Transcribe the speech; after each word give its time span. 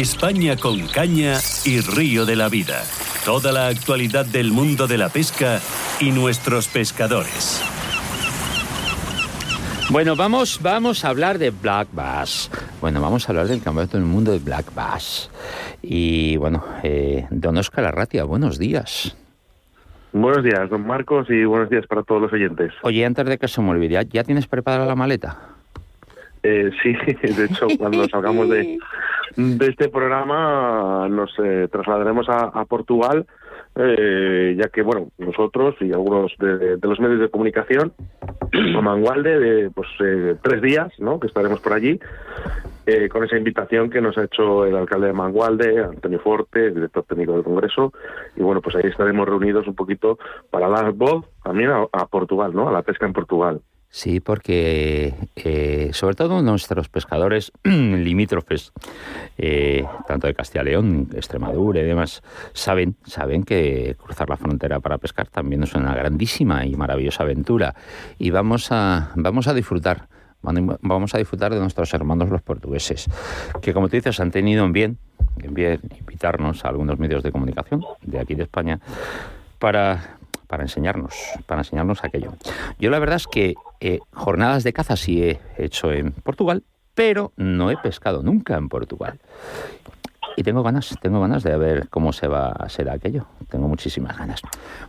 España 0.00 0.56
con 0.56 0.88
caña 0.88 1.34
y 1.64 1.80
río 1.80 2.26
de 2.26 2.34
la 2.34 2.48
vida. 2.48 2.82
Toda 3.24 3.52
la 3.52 3.68
actualidad 3.68 4.26
del 4.26 4.50
mundo 4.50 4.88
de 4.88 4.98
la 4.98 5.08
pesca 5.08 5.60
y 6.00 6.10
nuestros 6.10 6.66
pescadores. 6.66 7.62
Bueno, 9.90 10.16
vamos, 10.16 10.58
vamos 10.60 11.04
a 11.04 11.10
hablar 11.10 11.38
de 11.38 11.50
Black 11.50 11.86
Bass. 11.92 12.50
Bueno, 12.80 13.00
vamos 13.00 13.28
a 13.28 13.32
hablar 13.32 13.46
del 13.46 13.62
campeonato 13.62 13.96
del 13.96 14.04
mundo 14.04 14.32
de 14.32 14.40
Black 14.40 14.74
Bass. 14.74 15.30
Y 15.80 16.38
bueno, 16.38 16.64
eh, 16.82 17.26
don 17.30 17.56
Oscar 17.56 17.84
Arratia, 17.84 18.24
buenos 18.24 18.58
días. 18.58 19.16
Buenos 20.12 20.42
días, 20.42 20.68
don 20.70 20.84
Marcos, 20.84 21.30
y 21.30 21.44
buenos 21.44 21.70
días 21.70 21.86
para 21.86 22.02
todos 22.02 22.20
los 22.20 22.32
oyentes. 22.32 22.72
Oye, 22.82 23.06
antes 23.06 23.26
de 23.26 23.38
que 23.38 23.46
se 23.46 23.60
me 23.60 23.70
olvide, 23.70 24.04
¿ya 24.10 24.24
tienes 24.24 24.48
preparada 24.48 24.86
la 24.86 24.96
maleta? 24.96 25.54
Eh, 26.42 26.70
sí, 26.82 26.92
de 27.32 27.44
hecho, 27.44 27.66
cuando 27.78 28.06
salgamos 28.10 28.48
de, 28.50 28.78
de 29.36 29.66
este 29.66 29.88
programa 29.88 31.08
nos 31.08 31.32
eh, 31.38 31.68
trasladaremos 31.70 32.26
a, 32.28 32.64
Portugal, 32.66 33.26
eh, 33.74 34.56
ya 34.56 34.68
que, 34.68 34.82
bueno, 34.82 35.08
nosotros 35.18 35.74
y 35.80 35.92
algunos 35.92 36.32
de, 36.38 36.78
los 36.80 37.00
medios 37.00 37.20
de 37.20 37.30
comunicación, 37.30 37.92
a 38.76 38.80
Mangualde, 38.80 39.38
de 39.38 39.70
pues, 39.70 39.88
eh, 40.00 40.36
tres 40.42 40.62
días, 40.62 40.92
¿no?, 40.98 41.18
que 41.18 41.26
estaremos 41.26 41.60
por 41.60 41.72
allí, 41.72 41.98
con 43.10 43.24
esa 43.24 43.38
invitación 43.38 43.88
que 43.88 44.02
nos 44.02 44.18
ha 44.18 44.24
hecho 44.24 44.66
el 44.66 44.76
alcalde 44.76 45.06
de 45.06 45.14
Mangualde, 45.14 45.82
Antonio 45.82 46.20
Forte, 46.20 46.70
director 46.70 47.02
técnico 47.04 47.32
del 47.32 47.42
Congreso, 47.42 47.94
y 48.36 48.42
bueno, 48.42 48.60
pues 48.60 48.76
ahí 48.76 48.84
estaremos 48.84 49.26
reunidos 49.26 49.66
un 49.66 49.74
poquito 49.74 50.18
para 50.50 50.68
dar 50.68 50.92
voz 50.92 51.24
también 51.42 51.70
a 51.70 52.06
Portugal, 52.06 52.52
¿no?, 52.54 52.68
a 52.68 52.72
la 52.72 52.82
pesca 52.82 53.06
en 53.06 53.14
Portugal. 53.14 53.62
Sí, 53.94 54.18
porque 54.18 55.14
eh, 55.36 55.90
sobre 55.92 56.16
todo 56.16 56.42
nuestros 56.42 56.88
pescadores 56.88 57.52
limítrofes, 57.62 58.72
eh, 59.38 59.84
tanto 60.08 60.26
de 60.26 60.34
Castilla 60.34 60.62
y 60.62 60.64
León, 60.64 61.10
Extremadura 61.14 61.78
y 61.78 61.84
demás, 61.84 62.24
saben, 62.54 62.96
saben 63.06 63.44
que 63.44 63.94
cruzar 64.02 64.28
la 64.28 64.36
frontera 64.36 64.80
para 64.80 64.98
pescar 64.98 65.28
también 65.28 65.62
es 65.62 65.76
una 65.76 65.94
grandísima 65.94 66.66
y 66.66 66.74
maravillosa 66.74 67.22
aventura. 67.22 67.76
Y 68.18 68.30
vamos 68.30 68.72
a, 68.72 69.12
vamos 69.14 69.46
a 69.46 69.54
disfrutar, 69.54 70.08
vamos 70.42 71.14
a 71.14 71.18
disfrutar 71.18 71.54
de 71.54 71.60
nuestros 71.60 71.94
hermanos 71.94 72.30
los 72.30 72.42
portugueses, 72.42 73.08
que 73.62 73.72
como 73.72 73.88
tú 73.88 73.94
dices 73.94 74.18
han 74.18 74.32
tenido 74.32 74.64
en 74.64 74.72
bien, 74.72 74.98
en 75.40 75.54
bien 75.54 75.80
invitarnos 76.00 76.64
a 76.64 76.68
algunos 76.68 76.98
medios 76.98 77.22
de 77.22 77.30
comunicación 77.30 77.84
de 78.02 78.18
aquí 78.18 78.34
de 78.34 78.42
España 78.42 78.80
para 79.60 80.18
para 80.54 80.62
enseñarnos, 80.62 81.14
para 81.46 81.62
enseñarnos 81.62 82.04
aquello. 82.04 82.32
Yo 82.78 82.90
la 82.90 83.00
verdad 83.00 83.16
es 83.16 83.26
que 83.26 83.54
eh, 83.86 84.00
jornadas 84.12 84.64
de 84.64 84.72
caza 84.72 84.96
sí 84.96 85.22
he 85.22 85.40
hecho 85.58 85.92
en 85.92 86.12
Portugal, 86.12 86.62
pero 86.94 87.32
no 87.36 87.70
he 87.70 87.76
pescado 87.76 88.22
nunca 88.22 88.56
en 88.56 88.70
Portugal. 88.70 89.20
Y 90.38 90.42
tengo 90.42 90.62
ganas, 90.62 90.96
tengo 91.02 91.20
ganas 91.20 91.42
de 91.42 91.54
ver 91.58 91.88
cómo 91.90 92.14
se 92.14 92.26
va 92.26 92.46
a 92.46 92.64
hacer 92.64 92.88
aquello. 92.88 93.26
Tengo 93.50 93.68
muchísimas 93.68 94.16
ganas. 94.16 94.40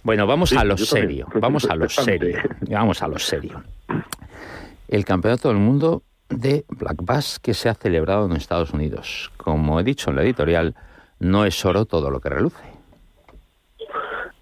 Bueno, 0.03 0.25
vamos 0.25 0.53
a 0.53 0.63
lo 0.63 0.77
serio, 0.77 1.27
vamos 1.41 1.65
a 1.65 1.75
lo 1.75 1.89
serio, 1.89 2.37
vamos 2.69 3.01
a 3.01 3.09
lo 3.09 3.19
serio. 3.19 3.63
El 4.87 5.03
Campeonato 5.03 5.49
del 5.49 5.57
Mundo 5.57 6.03
de 6.29 6.63
Black 6.69 7.03
Bass 7.03 7.39
que 7.39 7.53
se 7.53 7.67
ha 7.67 7.75
celebrado 7.75 8.25
en 8.25 8.31
Estados 8.31 8.71
Unidos. 8.71 9.29
Como 9.35 9.77
he 9.77 9.83
dicho 9.83 10.09
en 10.09 10.15
la 10.15 10.23
editorial, 10.23 10.73
no 11.19 11.45
es 11.45 11.65
oro 11.65 11.85
todo 11.85 12.09
lo 12.09 12.21
que 12.21 12.29
reluce. 12.29 12.74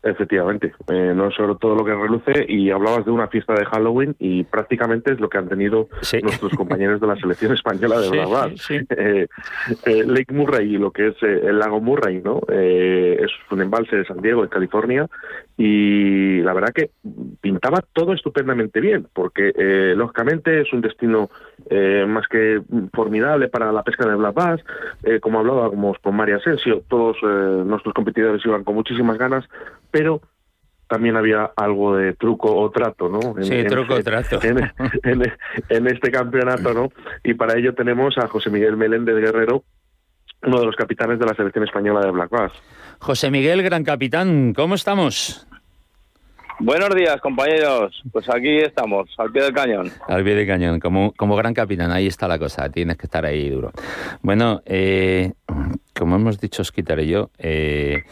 Efectivamente, 0.04 0.74
eh, 0.90 1.14
no 1.16 1.32
solo 1.32 1.56
todo 1.56 1.76
lo 1.76 1.86
que 1.86 1.94
reluce 1.94 2.46
y 2.50 2.70
hablabas 2.72 3.06
de 3.06 3.12
una 3.12 3.30
fiesta 3.30 3.54
de 3.54 3.64
Halloween 3.64 4.14
y 4.20 4.44
prácticamente 4.44 5.14
es 5.14 5.20
lo 5.22 5.30
que 5.30 5.38
han 5.38 5.48
tenido 5.48 5.88
nuestros 6.22 6.52
compañeros 6.56 7.00
de 7.00 7.08
la 7.08 7.16
selección 7.16 7.54
española 7.54 8.02
de 8.02 8.58
sí, 8.58 8.80
eh, 8.90 9.28
eh, 9.86 10.04
Lake 10.06 10.34
Murray, 10.34 10.72
lo 10.72 10.92
que 10.92 11.08
es 11.08 11.24
el 11.24 11.58
lago 11.58 11.80
Murray, 11.80 12.22
¿no? 12.22 12.42
es 12.50 13.32
un 13.50 13.62
embalse 13.62 13.96
de 13.96 14.06
San 14.06 14.22
Diego, 14.22 14.42
de 14.42 14.50
California, 14.50 15.08
y 15.58 16.42
la 16.42 16.54
verdad 16.54 16.74
que 16.74 16.90
pintaba 17.42 17.84
todo 17.94 18.14
estupendamente 18.14 18.80
bien, 18.82 19.08
porque 19.14 19.52
lógicamente 19.96 20.62
es 20.62 20.74
un 20.74 20.82
destino 20.82 21.30
más 22.08 22.28
que 22.28 22.62
formidable 22.94 23.48
para 23.50 23.72
la 23.72 23.84
pesca 23.84 24.08
de 24.08 24.16
black 24.16 24.34
bass, 24.34 24.62
como 25.22 25.40
hablábamos 25.40 25.98
con 26.00 26.16
María 26.16 26.38
Asensio, 26.38 26.84
todos 26.88 27.18
nuestros 27.22 27.94
competidores 27.94 28.46
iban 28.46 28.64
con 28.64 28.76
muchísimas 28.76 29.18
ganas 29.18 29.46
pero 29.94 30.22
también 30.88 31.16
había 31.16 31.52
algo 31.56 31.96
de 31.96 32.14
truco 32.14 32.54
o 32.56 32.70
trato, 32.72 33.08
¿no? 33.10 33.36
sí, 33.42 33.64
truco 33.66 33.94
o 33.96 34.04
trato. 34.04 34.40
En, 34.44 35.88
este 35.88 36.12
campeonato, 36.12 36.74
¿no? 36.74 36.90
Y 37.24 37.36
para 37.36 37.58
ello 37.58 37.74
tenemos 37.74 38.18
a 38.18 38.28
José 38.28 38.50
Miguel 38.50 38.76
Meléndez 38.76 39.16
Guerrero, 39.16 39.64
uno 40.44 40.60
de 40.60 40.66
los 40.66 40.76
capitanes 40.76 41.20
de 41.20 41.26
la 41.26 41.34
selección 41.36 41.64
española 41.64 42.02
de 42.02 42.12
Black 42.12 42.30
Bass. 42.30 42.52
José 43.00 43.32
Miguel, 43.32 43.64
gran 43.64 43.84
capitán, 43.84 44.54
¿cómo 44.54 44.76
estamos? 44.76 45.48
Buenos 46.64 46.96
días, 46.96 47.20
compañeros. 47.20 48.02
Pues 48.10 48.30
aquí 48.30 48.60
estamos, 48.60 49.10
al 49.18 49.34
pie 49.34 49.44
del 49.44 49.54
cañón. 49.54 49.92
Al 50.08 50.24
pie 50.24 50.34
del 50.34 50.48
cañón, 50.48 50.80
como, 50.80 51.12
como 51.12 51.36
gran 51.36 51.54
capitán, 51.54 51.92
ahí 51.92 52.08
está 52.08 52.26
la 52.26 52.40
cosa, 52.40 52.70
tienes 52.70 52.96
que 52.96 53.06
estar 53.06 53.26
ahí 53.26 53.50
duro. 53.50 53.74
Bueno, 54.22 54.62
eh, 54.66 55.34
como 55.94 56.16
hemos 56.16 56.40
dicho 56.40 56.62
Osquitar 56.62 57.02
y 57.02 57.08
yo, 57.10 57.32
eh, 57.38 58.04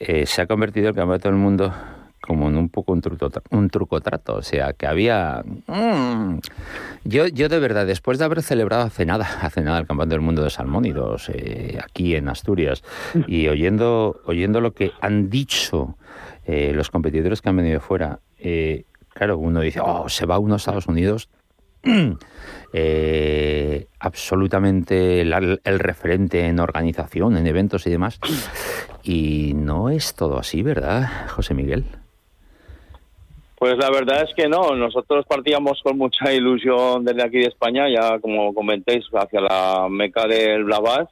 eh, 0.00 0.26
se 0.26 0.42
ha 0.42 0.48
convertido 0.48 0.88
el 0.88 0.96
campeonato 0.96 1.28
del 1.28 1.38
mundo 1.38 1.72
como 2.20 2.48
en 2.48 2.56
un 2.56 2.70
poco 2.70 2.92
un 2.92 3.00
truco, 3.00 3.30
un 3.50 3.70
truco 3.70 4.00
trato, 4.00 4.34
o 4.34 4.42
sea, 4.42 4.72
que 4.72 4.88
había... 4.88 5.44
Mm, 5.68 6.38
yo, 7.04 7.28
yo 7.28 7.48
de 7.48 7.60
verdad, 7.60 7.86
después 7.86 8.18
de 8.18 8.24
haber 8.24 8.42
celebrado 8.42 8.82
hace 8.82 9.06
nada, 9.06 9.28
hace 9.42 9.60
nada 9.60 9.78
el 9.78 9.86
Campeonato 9.86 10.16
del 10.16 10.22
Mundo 10.22 10.42
de 10.42 10.50
Salmónidos, 10.50 11.30
eh, 11.32 11.78
aquí 11.80 12.16
en 12.16 12.28
Asturias, 12.28 12.82
y 13.28 13.46
oyendo, 13.46 14.20
oyendo 14.24 14.60
lo 14.60 14.72
que 14.72 14.90
han 15.00 15.30
dicho 15.30 15.94
eh, 16.46 16.72
los 16.72 16.90
competidores 16.90 17.42
que 17.42 17.48
han 17.48 17.56
venido 17.56 17.80
fuera, 17.80 18.20
claro, 19.08 19.38
uno 19.38 19.60
dice, 19.60 19.80
oh, 19.82 20.08
se 20.08 20.26
va 20.26 20.38
uno 20.38 20.54
a 20.54 20.56
Estados 20.56 20.86
Unidos 20.86 21.28
eh, 22.72 23.86
absolutamente 24.00 25.20
el, 25.20 25.78
referente 25.78 26.46
en 26.46 26.60
organización, 26.60 27.36
en 27.36 27.46
eventos 27.46 27.86
y 27.86 27.90
demás. 27.90 28.20
Y 29.08 29.52
no 29.54 29.88
es 29.88 30.16
todo 30.16 30.36
así, 30.36 30.62
¿verdad, 30.64 31.28
José 31.28 31.54
Miguel? 31.54 31.84
Pues 33.56 33.78
la 33.78 33.88
verdad 33.88 34.24
es 34.28 34.34
que 34.34 34.48
no, 34.48 34.74
nosotros 34.74 35.24
partíamos 35.28 35.80
con 35.84 35.96
mucha 35.96 36.32
ilusión 36.32 37.04
desde 37.04 37.22
aquí 37.22 37.38
de 37.38 37.46
España, 37.46 37.84
ya 37.88 38.18
como 38.18 38.52
comentéis, 38.52 39.04
hacia 39.14 39.40
la 39.40 39.86
meca 39.88 40.26
del 40.26 40.64
Blavaz 40.64 41.08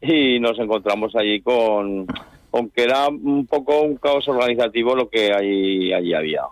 y 0.00 0.40
nos 0.40 0.58
encontramos 0.58 1.14
allí 1.16 1.42
con, 1.42 2.06
con 2.54 2.70
que 2.70 2.84
era 2.84 3.08
un 3.08 3.48
poco 3.48 3.80
un 3.80 3.96
caos 3.96 4.28
organizativo 4.28 4.94
lo 4.94 5.08
que 5.08 5.32
allí, 5.32 5.92
allí 5.92 6.14
había. 6.14 6.42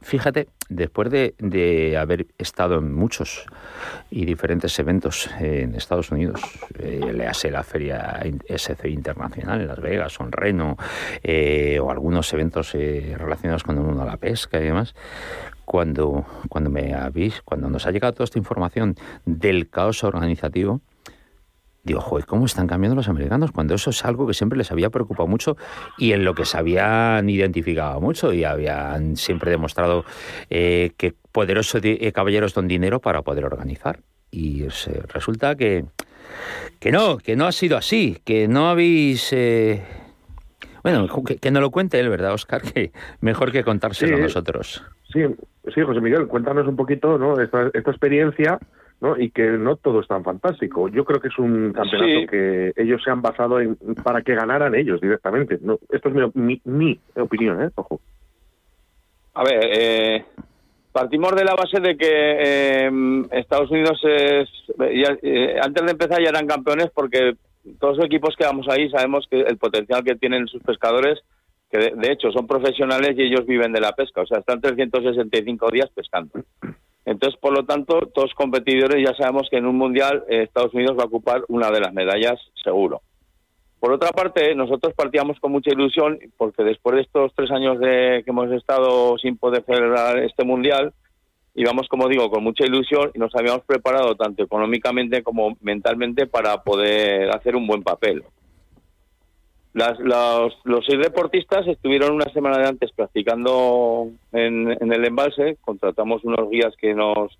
Fíjate, 0.00 0.48
después 0.70 1.10
de, 1.10 1.98
haber 1.98 2.28
estado 2.38 2.78
en 2.78 2.94
muchos 2.94 3.44
y 4.10 4.24
diferentes 4.24 4.78
eventos 4.78 5.28
en 5.38 5.74
Estados 5.74 6.10
Unidos, 6.10 6.40
eh, 6.78 7.12
le 7.12 7.26
hace 7.26 7.50
la 7.50 7.62
feria 7.64 8.22
SC 8.48 8.88
Internacional 8.88 9.60
en 9.60 9.68
Las 9.68 9.80
Vegas 9.82 10.18
o 10.18 10.24
en 10.24 10.32
Reno, 10.32 10.78
eh, 11.22 11.78
o 11.78 11.90
algunos 11.90 12.32
eventos 12.32 12.74
eh, 12.74 13.14
relacionados 13.18 13.64
con 13.64 13.76
el 13.76 13.82
mundo 13.82 14.04
de 14.04 14.10
la 14.10 14.16
pesca 14.16 14.58
y 14.58 14.64
demás, 14.64 14.94
cuando, 15.66 16.24
cuando, 16.48 16.70
me 16.70 16.94
habéis, 16.94 17.42
cuando 17.42 17.68
nos 17.68 17.86
ha 17.86 17.90
llegado 17.90 18.14
toda 18.14 18.24
esta 18.24 18.38
información 18.38 18.96
del 19.26 19.68
caos 19.68 20.02
organizativo, 20.02 20.80
Digo, 21.84 22.00
joder, 22.00 22.26
¿cómo 22.26 22.46
están 22.46 22.68
cambiando 22.68 22.94
los 22.94 23.08
americanos? 23.08 23.50
Cuando 23.50 23.74
eso 23.74 23.90
es 23.90 24.04
algo 24.04 24.24
que 24.24 24.34
siempre 24.34 24.56
les 24.56 24.70
había 24.70 24.88
preocupado 24.88 25.26
mucho 25.26 25.56
y 25.98 26.12
en 26.12 26.24
lo 26.24 26.32
que 26.32 26.44
se 26.44 26.56
habían 26.56 27.28
identificado 27.28 28.00
mucho 28.00 28.32
y 28.32 28.44
habían 28.44 29.16
siempre 29.16 29.50
demostrado 29.50 30.04
eh, 30.48 30.92
que 30.96 31.12
poderosos 31.32 31.80
eh, 31.82 32.12
caballeros 32.12 32.54
don 32.54 32.68
dinero 32.68 33.00
para 33.00 33.22
poder 33.22 33.44
organizar. 33.44 33.98
Y 34.30 34.64
resulta 35.08 35.56
que, 35.56 35.84
que 36.78 36.92
no, 36.92 37.18
que 37.18 37.34
no 37.34 37.46
ha 37.46 37.52
sido 37.52 37.76
así, 37.76 38.18
que 38.24 38.46
no 38.46 38.68
habéis... 38.68 39.32
Eh, 39.32 39.82
bueno, 40.84 41.08
que, 41.40 41.50
no 41.50 41.60
lo 41.60 41.70
cuente 41.70 41.98
él, 41.98 42.08
¿verdad, 42.08 42.32
Oscar? 42.32 42.62
Que 42.72 42.92
mejor 43.20 43.50
que 43.50 43.64
contárselo 43.64 44.18
a 44.18 44.20
nosotros. 44.20 44.84
Sí, 45.12 45.20
sí, 45.74 45.80
José 45.82 46.00
Miguel, 46.00 46.28
cuéntanos 46.28 46.68
un 46.68 46.76
poquito 46.76 47.18
¿no? 47.18 47.40
esta, 47.40 47.70
esta 47.74 47.90
experiencia 47.90 48.60
¿no? 49.02 49.18
y 49.18 49.30
que 49.30 49.42
no 49.42 49.76
todo 49.76 50.00
es 50.00 50.06
tan 50.06 50.22
fantástico. 50.22 50.88
Yo 50.88 51.04
creo 51.04 51.20
que 51.20 51.28
es 51.28 51.38
un 51.38 51.72
campeonato 51.72 52.30
que 52.30 52.72
ellos 52.76 53.02
se 53.04 53.10
han 53.10 53.20
basado 53.20 53.60
en 53.60 53.76
para 54.02 54.22
que 54.22 54.34
ganaran 54.34 54.76
ellos 54.76 55.00
directamente. 55.00 55.58
No, 55.60 55.78
esto 55.90 56.08
es 56.08 56.34
mi, 56.34 56.60
mi, 56.64 56.98
opinión, 57.16 57.62
¿eh? 57.62 57.70
Ojo. 57.74 58.00
A 59.34 59.42
ver, 59.42 59.60
eh, 59.72 60.24
partimos 60.92 61.34
de 61.34 61.44
la 61.44 61.54
base 61.54 61.80
de 61.80 61.96
que 61.96 62.06
eh, 62.08 62.90
Estados 63.32 63.70
Unidos 63.72 64.00
es 64.04 64.48
eh, 64.78 65.56
antes 65.60 65.84
de 65.84 65.90
empezar 65.90 66.22
ya 66.22 66.28
eran 66.28 66.46
campeones 66.46 66.90
porque 66.94 67.34
todos 67.80 67.96
los 67.96 68.06
equipos 68.06 68.36
que 68.36 68.44
vamos 68.44 68.68
ahí 68.68 68.88
sabemos 68.90 69.26
que 69.28 69.40
el 69.40 69.58
potencial 69.58 70.04
que 70.04 70.14
tienen 70.14 70.46
sus 70.46 70.62
pescadores 70.62 71.18
que 71.70 71.78
de, 71.78 71.92
de 71.96 72.12
hecho 72.12 72.30
son 72.30 72.46
profesionales 72.46 73.14
y 73.16 73.22
ellos 73.22 73.46
viven 73.46 73.72
de 73.72 73.80
la 73.80 73.92
pesca, 73.92 74.20
o 74.20 74.26
sea, 74.26 74.38
están 74.38 74.60
365 74.60 75.70
días 75.70 75.90
pescando. 75.92 76.30
Entonces, 77.04 77.38
por 77.40 77.52
lo 77.52 77.64
tanto, 77.64 78.00
todos 78.14 78.28
los 78.28 78.34
competidores 78.34 79.04
ya 79.04 79.14
sabemos 79.16 79.48
que 79.50 79.56
en 79.56 79.66
un 79.66 79.76
mundial 79.76 80.24
eh, 80.28 80.42
Estados 80.42 80.72
Unidos 80.72 80.96
va 80.96 81.02
a 81.02 81.06
ocupar 81.06 81.42
una 81.48 81.70
de 81.70 81.80
las 81.80 81.92
medallas 81.92 82.38
seguro. 82.62 83.02
Por 83.80 83.92
otra 83.92 84.10
parte, 84.10 84.54
nosotros 84.54 84.94
partíamos 84.94 85.40
con 85.40 85.50
mucha 85.50 85.72
ilusión 85.72 86.18
porque 86.36 86.62
después 86.62 86.94
de 86.94 87.02
estos 87.02 87.32
tres 87.34 87.50
años 87.50 87.80
de 87.80 88.22
que 88.24 88.30
hemos 88.30 88.50
estado 88.52 89.18
sin 89.18 89.36
poder 89.36 89.64
celebrar 89.64 90.18
este 90.18 90.44
mundial, 90.44 90.92
íbamos, 91.54 91.88
como 91.88 92.06
digo, 92.08 92.30
con 92.30 92.44
mucha 92.44 92.64
ilusión 92.64 93.10
y 93.12 93.18
nos 93.18 93.34
habíamos 93.34 93.64
preparado 93.64 94.14
tanto 94.14 94.44
económicamente 94.44 95.24
como 95.24 95.56
mentalmente 95.60 96.28
para 96.28 96.62
poder 96.62 97.30
hacer 97.30 97.56
un 97.56 97.66
buen 97.66 97.82
papel. 97.82 98.22
Las, 99.74 99.98
los, 100.00 100.84
seis 100.86 100.98
deportistas 100.98 101.66
estuvieron 101.66 102.12
una 102.12 102.30
semana 102.32 102.58
de 102.58 102.68
antes 102.68 102.92
practicando 102.92 104.10
en, 104.32 104.70
el 104.70 105.04
embalse. 105.04 105.56
Contratamos 105.62 106.22
unos 106.24 106.50
guías 106.50 106.74
que 106.76 106.94
nos 106.94 107.38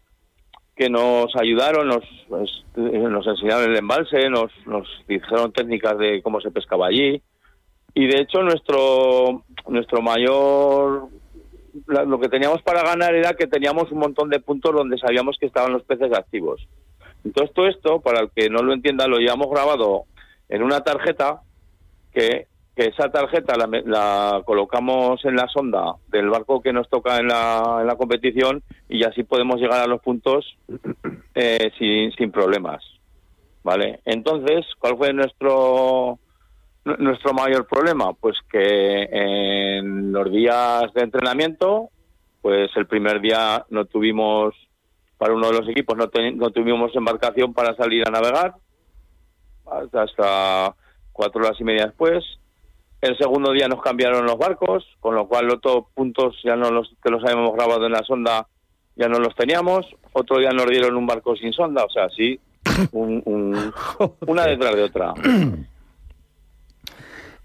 que 0.74 0.88
nos 0.88 1.36
ayudaron, 1.36 1.86
nos, 1.88 2.02
pues, 2.30 2.50
nos 2.74 3.26
enseñaron 3.26 3.70
el 3.70 3.76
embalse, 3.76 4.30
nos, 4.30 4.50
nos 4.64 4.88
dijeron 5.06 5.52
técnicas 5.52 5.98
de 5.98 6.22
cómo 6.22 6.40
se 6.40 6.50
pescaba 6.50 6.86
allí. 6.86 7.20
Y 7.94 8.06
de 8.06 8.22
hecho 8.22 8.42
nuestro 8.42 9.44
nuestro 9.68 10.00
mayor 10.00 11.08
lo 11.86 12.18
que 12.18 12.28
teníamos 12.28 12.62
para 12.62 12.82
ganar 12.82 13.14
era 13.14 13.34
que 13.34 13.46
teníamos 13.46 13.92
un 13.92 13.98
montón 13.98 14.30
de 14.30 14.40
puntos 14.40 14.74
donde 14.74 14.98
sabíamos 14.98 15.36
que 15.38 15.46
estaban 15.46 15.72
los 15.72 15.82
peces 15.84 16.12
activos. 16.12 16.66
Entonces 17.24 17.54
todo 17.54 17.66
esto, 17.66 18.00
para 18.00 18.20
el 18.20 18.30
que 18.30 18.48
no 18.48 18.62
lo 18.62 18.72
entienda, 18.72 19.06
lo 19.06 19.18
llevamos 19.18 19.50
grabado 19.50 20.04
en 20.48 20.62
una 20.62 20.80
tarjeta 20.80 21.42
que, 22.12 22.46
esa 22.74 23.10
tarjeta 23.10 23.54
la, 23.56 24.42
colocamos 24.44 25.24
en 25.24 25.36
la 25.36 25.46
sonda 25.46 25.94
del 26.08 26.30
barco 26.30 26.62
que 26.62 26.72
nos 26.72 26.88
toca 26.88 27.18
en 27.18 27.28
la, 27.28 27.78
en 27.80 27.86
la 27.86 27.96
competición 27.96 28.62
y 28.88 29.04
así 29.04 29.22
podemos 29.22 29.60
llegar 29.60 29.80
a 29.80 29.86
los 29.86 30.00
puntos 30.00 30.56
eh, 31.34 31.70
sin, 31.78 32.10
sin 32.12 32.32
problemas. 32.32 32.82
¿Vale? 33.62 34.00
Entonces, 34.04 34.66
¿cuál 34.80 34.96
fue 34.96 35.12
nuestro 35.12 36.18
nuestro 36.84 37.32
mayor 37.32 37.66
problema? 37.66 38.12
Pues 38.14 38.36
que 38.50 39.02
en 39.10 40.12
los 40.12 40.30
días 40.30 40.92
de 40.94 41.02
entrenamiento, 41.02 41.90
pues 42.40 42.70
el 42.76 42.86
primer 42.86 43.20
día 43.20 43.64
no 43.70 43.84
tuvimos, 43.84 44.54
para 45.16 45.34
uno 45.34 45.48
de 45.48 45.60
los 45.60 45.68
equipos, 45.68 45.96
no, 45.96 46.10
no 46.34 46.50
tuvimos 46.50 46.94
embarcación 46.96 47.54
para 47.54 47.76
salir 47.76 48.06
a 48.06 48.10
navegar, 48.10 48.54
hasta 49.92 50.74
cuatro 51.12 51.42
horas 51.42 51.60
y 51.60 51.64
media 51.64 51.86
después. 51.86 52.24
El 53.00 53.18
segundo 53.18 53.52
día 53.52 53.66
nos 53.68 53.82
cambiaron 53.82 54.26
los 54.26 54.38
barcos, 54.38 54.86
con 55.00 55.14
lo 55.14 55.26
cual 55.26 55.50
otros 55.50 55.86
puntos 55.94 56.36
ya 56.44 56.54
no 56.56 56.70
los 56.70 56.94
que 57.02 57.10
los 57.10 57.22
habíamos 57.24 57.54
grabado 57.54 57.86
en 57.86 57.92
la 57.92 58.04
sonda 58.04 58.46
ya 58.96 59.08
no 59.08 59.18
los 59.18 59.34
teníamos. 59.34 59.86
Otro 60.12 60.38
día 60.38 60.50
nos 60.50 60.66
dieron 60.66 60.96
un 60.96 61.06
barco 61.06 61.34
sin 61.34 61.52
sonda, 61.52 61.84
o 61.84 61.90
sea, 61.90 62.08
sí, 62.10 62.38
un, 62.92 63.72
una 64.26 64.46
detrás 64.46 64.76
de 64.76 64.82
otra. 64.82 65.14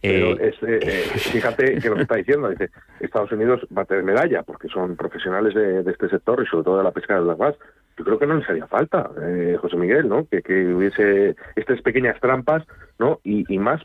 Pero 0.01 0.39
eh, 0.39 0.53
eh, 0.61 1.03
fíjate 1.31 1.79
que 1.79 1.89
lo 1.89 1.95
que 1.95 2.03
está 2.03 2.15
diciendo, 2.15 2.49
dice, 2.49 2.69
Estados 2.99 3.31
Unidos 3.31 3.65
va 3.75 3.81
a 3.81 3.85
tener 3.85 4.03
medalla 4.03 4.43
porque 4.43 4.67
son 4.67 4.95
profesionales 4.95 5.55
de, 5.55 5.79
este 5.89 6.09
sector 6.09 6.41
y 6.43 6.47
sobre 6.47 6.65
todo 6.65 6.77
de 6.77 6.83
la 6.83 6.91
pesca 6.91 7.19
de 7.19 7.25
las 7.25 7.37
vas. 7.37 7.55
Yo 7.97 8.05
creo 8.05 8.19
que 8.19 8.27
no 8.27 8.35
les 8.35 8.47
haría 8.47 8.67
falta, 8.67 9.09
eh, 9.23 9.57
José 9.59 9.75
Miguel, 9.75 10.07
¿no? 10.07 10.27
Que, 10.29 10.41
hubiese 10.71 11.35
estas 11.55 11.81
pequeñas 11.81 12.19
trampas, 12.19 12.63
¿no? 12.99 13.19
Y, 13.23 13.57
más 13.57 13.81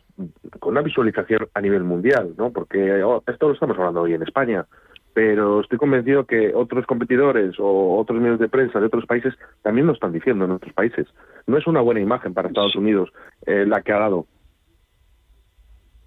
con 0.61 0.73
una 0.73 0.83
visualización 0.83 1.49
a 1.55 1.61
nivel 1.63 1.83
mundial, 1.83 2.35
¿no? 2.37 2.53
Porque 2.53 3.03
oh, 3.03 3.23
esto 3.27 3.49
lo 3.49 3.55
estamos 3.55 3.79
hablando 3.79 4.03
hoy 4.03 4.13
en 4.13 4.23
España, 4.23 4.67
pero 5.15 5.63
estoy 5.63 5.79
convencido 5.79 6.27
que 6.27 6.53
otros 6.55 6.85
competidores 6.85 7.55
o 7.59 7.97
otros 7.99 8.21
medios 8.21 8.39
de 8.39 8.51
prensa 8.51 8.81
de 8.81 8.87
otros 8.87 9.07
países 9.07 9.33
también 9.63 9.87
lo 9.87 9.95
están 9.95 10.13
diciendo 10.13 10.45
en 10.45 10.51
otros 10.51 10.75
países. 10.75 11.07
No 11.47 11.57
es 11.57 11.67
una 11.67 11.81
buena 11.81 12.01
imagen 12.01 12.35
para 12.35 12.49
Estados 12.49 12.77
Unidos 12.77 13.11
la 13.47 13.81
que 13.81 13.93
ha 13.93 13.99
dado. 13.99 14.27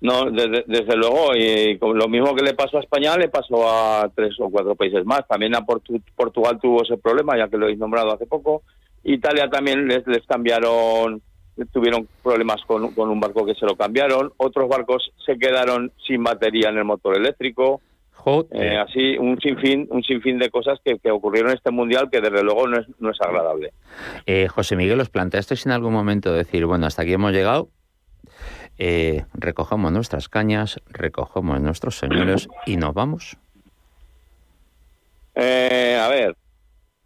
No, 0.05 0.29
desde, 0.29 0.95
luego, 0.95 1.35
y 1.35 1.79
lo 1.79 2.07
mismo 2.07 2.35
que 2.35 2.43
le 2.43 2.53
pasó 2.53 2.77
a 2.77 2.81
España 2.81 3.17
le 3.17 3.27
pasó 3.27 3.67
a 3.67 4.07
tres 4.13 4.35
o 4.39 4.51
cuatro 4.51 4.75
países 4.75 5.03
más. 5.03 5.27
También 5.27 5.55
a 5.55 5.65
Portugal 5.65 6.59
tuvo 6.61 6.83
ese 6.83 6.95
problema, 6.97 7.35
ya 7.35 7.47
que 7.47 7.57
lo 7.57 7.67
he 7.67 7.75
nombrado 7.75 8.13
hace 8.13 8.27
poco. 8.27 8.61
Italia 9.03 9.49
también 9.49 9.87
les, 9.87 10.03
cambiaron, 10.27 11.23
tuvieron 11.73 12.07
problemas 12.21 12.61
con, 12.67 12.93
un 12.95 13.19
barco 13.19 13.47
que 13.47 13.55
se 13.55 13.65
lo 13.65 13.75
cambiaron. 13.75 14.31
Otros 14.37 14.69
barcos 14.69 15.11
se 15.25 15.39
quedaron 15.39 15.91
sin 16.05 16.23
batería 16.23 16.69
en 16.69 16.77
el 16.77 16.85
motor 16.85 17.17
eléctrico. 17.17 17.81
Eh, 18.51 18.77
así 18.77 19.17
un 19.17 19.39
sinfín, 19.39 19.87
un 19.89 20.03
sinfín 20.03 20.37
de 20.37 20.51
cosas 20.51 20.79
que, 20.83 20.99
ocurrieron 21.11 21.49
en 21.49 21.57
este 21.57 21.71
mundial 21.71 22.09
que 22.11 22.21
desde 22.21 22.43
luego 22.43 22.67
no 22.67 22.77
es, 22.77 22.85
no 22.99 23.09
es 23.09 23.19
agradable. 23.21 23.71
Eh, 24.27 24.47
José 24.49 24.75
Miguel, 24.75 24.99
¿os 24.99 25.09
planteasteis 25.09 25.65
en 25.65 25.71
algún 25.71 25.93
momento 25.93 26.31
decir, 26.31 26.67
bueno, 26.67 26.85
hasta 26.85 27.01
aquí 27.01 27.13
hemos 27.13 27.31
llegado, 27.33 27.69
eh, 28.77 29.25
recojamos 29.33 29.91
nuestras 29.91 30.29
cañas, 30.29 30.81
recogemos 30.89 31.59
nuestros 31.61 31.97
señores 31.97 32.47
y 32.65 32.77
nos 32.77 32.93
vamos. 32.93 33.37
Eh, 35.35 35.99
a 36.01 36.07
ver, 36.07 36.35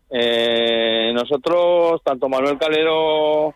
eh, 0.09 1.11
nosotros, 1.13 2.01
tanto 2.03 2.29
Manuel 2.29 2.57
Calero 2.57 3.53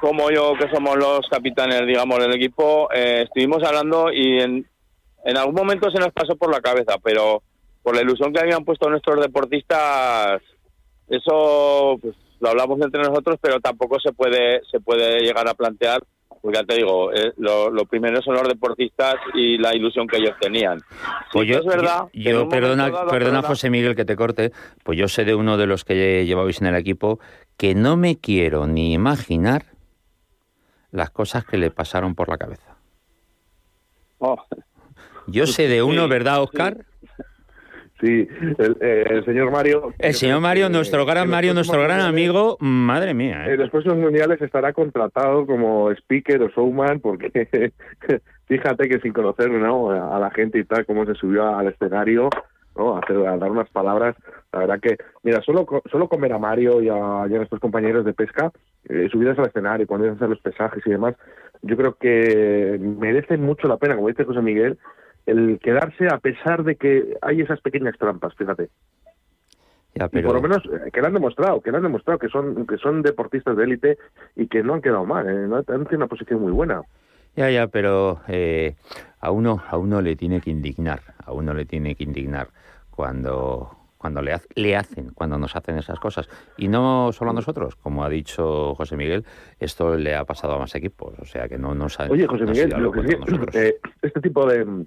como 0.00 0.30
yo, 0.30 0.54
que 0.58 0.68
somos 0.70 0.96
los 0.96 1.20
capitanes, 1.28 1.86
digamos, 1.86 2.18
del 2.18 2.34
equipo, 2.34 2.88
eh, 2.92 3.22
estuvimos 3.24 3.62
hablando 3.62 4.12
y 4.12 4.40
en, 4.40 4.66
en 5.24 5.36
algún 5.36 5.54
momento 5.54 5.90
se 5.90 5.98
nos 5.98 6.12
pasó 6.12 6.36
por 6.36 6.50
la 6.50 6.60
cabeza, 6.60 6.96
pero 7.02 7.42
por 7.82 7.94
la 7.94 8.02
ilusión 8.02 8.32
que 8.32 8.40
habían 8.40 8.64
puesto 8.64 8.88
nuestros 8.88 9.20
deportistas, 9.20 10.42
eso 11.08 11.98
pues, 12.00 12.14
lo 12.40 12.48
hablamos 12.48 12.80
entre 12.80 13.02
nosotros, 13.02 13.38
pero 13.40 13.60
tampoco 13.60 13.98
se 14.00 14.12
puede 14.12 14.62
se 14.70 14.80
puede 14.80 15.20
llegar 15.20 15.48
a 15.48 15.54
plantear 15.54 16.02
porque 16.40 16.58
ya 16.58 16.64
te 16.64 16.76
digo, 16.76 17.12
eh, 17.12 17.32
lo, 17.36 17.84
primero 17.84 18.22
son 18.22 18.34
los 18.34 18.48
deportistas 18.48 19.16
y 19.34 19.58
la 19.58 19.74
ilusión 19.74 20.06
que 20.06 20.16
ellos 20.16 20.34
tenían. 20.40 20.80
Pues 21.32 21.46
yo, 21.46 21.58
es 21.58 21.66
verdad. 21.66 22.08
Yo, 22.12 22.48
perdona, 22.48 22.90
perdona, 23.06 23.42
José 23.42 23.68
Miguel, 23.68 23.94
que 23.94 24.04
te 24.04 24.16
corte. 24.16 24.52
Pues 24.82 24.98
yo 24.98 25.08
sé 25.08 25.24
de 25.24 25.34
uno 25.34 25.56
de 25.56 25.66
los 25.66 25.84
que 25.84 26.24
llevabais 26.24 26.60
en 26.60 26.68
el 26.68 26.76
equipo 26.76 27.20
que 27.56 27.74
no 27.74 27.96
me 27.96 28.16
quiero 28.16 28.66
ni 28.66 28.94
imaginar 28.94 29.66
las 30.90 31.10
cosas 31.10 31.44
que 31.44 31.58
le 31.58 31.70
pasaron 31.70 32.14
por 32.14 32.28
la 32.30 32.38
cabeza. 32.38 32.76
Oh. 34.18 34.42
Yo 35.26 35.46
sé 35.46 35.68
de 35.68 35.82
uno, 35.82 36.08
¿verdad, 36.08 36.42
Oscar? 36.42 36.78
Sí, 36.78 36.89
eh, 38.02 39.04
el, 39.10 39.24
señor 39.24 39.50
Mario. 39.50 39.92
El 39.98 40.14
señor 40.14 40.40
Mario, 40.40 40.68
nuestro 40.68 41.04
gran 41.04 41.28
Mario, 41.28 41.54
nuestro 41.54 41.82
gran 41.82 42.00
amigo, 42.00 42.56
madre 42.60 43.14
mía. 43.14 43.46
¿eh? 43.46 43.54
En 43.54 43.60
los 43.60 43.70
próximos 43.70 43.98
mundiales 43.98 44.40
estará 44.40 44.72
contratado 44.72 45.46
como 45.46 45.90
speaker 45.92 46.42
o 46.42 46.48
showman, 46.48 47.00
porque 47.00 47.30
fíjate 48.46 48.88
que 48.88 49.00
sin 49.00 49.12
conocer 49.12 49.50
¿no? 49.50 49.90
a 49.90 50.18
la 50.18 50.30
gente 50.30 50.58
y 50.58 50.64
tal, 50.64 50.86
cómo 50.86 51.04
se 51.06 51.14
subió 51.14 51.56
al 51.56 51.68
escenario, 51.68 52.30
¿no? 52.76 52.96
a, 52.96 53.00
a 53.00 53.36
dar 53.36 53.50
unas 53.50 53.68
palabras, 53.70 54.16
la 54.52 54.58
verdad 54.60 54.80
que, 54.80 54.96
mira, 55.22 55.40
solo, 55.42 55.66
solo 55.90 56.08
comer 56.08 56.32
a 56.32 56.38
Mario 56.38 56.82
y 56.82 56.88
a, 56.88 57.26
nuestros 57.28 57.60
compañeros 57.60 58.04
de 58.04 58.12
pesca, 58.12 58.50
eh, 58.88 59.08
subidas 59.10 59.38
al 59.38 59.46
escenario, 59.46 59.86
cuando 59.86 60.08
a 60.08 60.12
hacer 60.12 60.28
los 60.28 60.40
pesajes 60.40 60.82
y 60.84 60.90
demás, 60.90 61.14
yo 61.62 61.76
creo 61.76 61.94
que 61.94 62.78
merecen 62.80 63.42
mucho 63.42 63.68
la 63.68 63.76
pena, 63.76 63.94
como 63.94 64.08
dice 64.08 64.24
José 64.24 64.40
Miguel, 64.40 64.78
el 65.26 65.58
quedarse 65.58 66.06
a 66.08 66.18
pesar 66.18 66.64
de 66.64 66.76
que 66.76 67.16
hay 67.22 67.40
esas 67.40 67.60
pequeñas 67.60 67.96
trampas, 67.98 68.34
fíjate. 68.34 68.68
Ya, 69.94 70.08
pero... 70.08 70.28
por 70.28 70.36
lo 70.36 70.42
menos 70.42 70.62
eh, 70.66 70.90
que 70.92 71.00
lo 71.00 71.08
han 71.08 71.14
demostrado, 71.14 71.60
que 71.60 71.70
lo 71.70 71.78
han 71.78 71.82
demostrado 71.82 72.18
que 72.18 72.28
son 72.28 72.66
que 72.66 72.78
son 72.78 73.02
deportistas 73.02 73.56
de 73.56 73.64
élite 73.64 73.98
y 74.36 74.46
que 74.46 74.62
no 74.62 74.74
han 74.74 74.82
quedado 74.82 75.04
mal, 75.04 75.28
¿eh? 75.28 75.48
han 75.52 75.64
tenido 75.64 75.96
una 75.96 76.06
posición 76.06 76.40
muy 76.40 76.52
buena. 76.52 76.82
Ya, 77.36 77.50
ya, 77.50 77.66
pero 77.68 78.20
eh, 78.28 78.76
a 79.20 79.30
uno 79.30 79.62
a 79.68 79.76
uno 79.76 80.00
le 80.00 80.16
tiene 80.16 80.40
que 80.40 80.50
indignar, 80.50 81.00
a 81.24 81.32
uno 81.32 81.54
le 81.54 81.64
tiene 81.64 81.94
que 81.94 82.04
indignar 82.04 82.48
cuando 82.90 83.76
cuando 83.98 84.22
le, 84.22 84.34
le 84.54 84.76
hacen, 84.76 85.10
cuando 85.12 85.36
nos 85.36 85.54
hacen 85.54 85.76
esas 85.76 86.00
cosas. 86.00 86.26
Y 86.56 86.68
no 86.68 87.12
solo 87.12 87.32
a 87.32 87.34
nosotros, 87.34 87.76
como 87.76 88.02
ha 88.02 88.08
dicho 88.08 88.74
José 88.74 88.96
Miguel, 88.96 89.26
esto 89.58 89.94
le 89.94 90.14
ha 90.14 90.24
pasado 90.24 90.54
a 90.54 90.58
más 90.58 90.74
equipos, 90.74 91.18
o 91.18 91.26
sea 91.26 91.48
que 91.48 91.58
no 91.58 91.74
nos 91.74 92.00
ha 92.00 92.04
Oye, 92.04 92.26
José 92.26 92.46
Miguel, 92.46 92.70
lo 92.78 92.92
que 92.92 93.06
sí, 93.06 93.16
este 94.00 94.20
tipo 94.22 94.46
de 94.46 94.86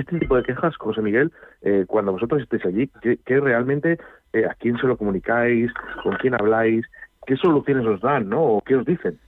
este 0.00 0.18
tipo 0.18 0.36
de 0.36 0.42
quejas, 0.42 0.76
José 0.76 1.02
Miguel, 1.02 1.32
eh, 1.62 1.84
cuando 1.86 2.12
vosotros 2.12 2.42
estéis 2.42 2.64
allí, 2.66 2.90
¿qué, 3.00 3.40
realmente, 3.40 3.98
eh, 4.32 4.44
a 4.44 4.54
quién 4.54 4.78
se 4.78 4.86
lo 4.86 4.96
comunicáis, 4.96 5.72
con 6.02 6.16
quién 6.16 6.34
habláis, 6.34 6.86
qué 7.26 7.36
soluciones 7.36 7.86
os 7.86 8.00
dan, 8.00 8.28
¿no? 8.28 8.42
¿O 8.42 8.60
qué 8.60 8.76
os 8.76 8.84
dicen? 8.84 9.18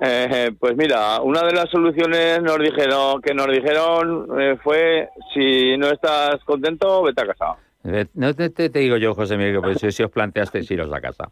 Eh, 0.00 0.50
pues 0.58 0.76
mira, 0.76 1.20
una 1.20 1.42
de 1.42 1.52
las 1.52 1.70
soluciones 1.70 2.42
nos 2.42 2.58
dijeron, 2.58 3.22
que 3.22 3.32
nos 3.32 3.46
dijeron 3.46 4.26
fue, 4.62 5.08
si 5.32 5.76
no 5.78 5.86
estás 5.88 6.42
contento, 6.44 7.02
vete 7.04 7.22
a 7.22 7.26
casa. 7.26 7.56
No 8.14 8.34
te, 8.34 8.68
digo 8.70 8.96
yo, 8.96 9.14
José 9.14 9.36
Miguel, 9.36 9.60
pues 9.60 9.78
si, 9.94 10.02
os 10.02 10.10
planteasteis 10.10 10.70
iros 10.70 10.92
a 10.92 11.00
casa. 11.00 11.28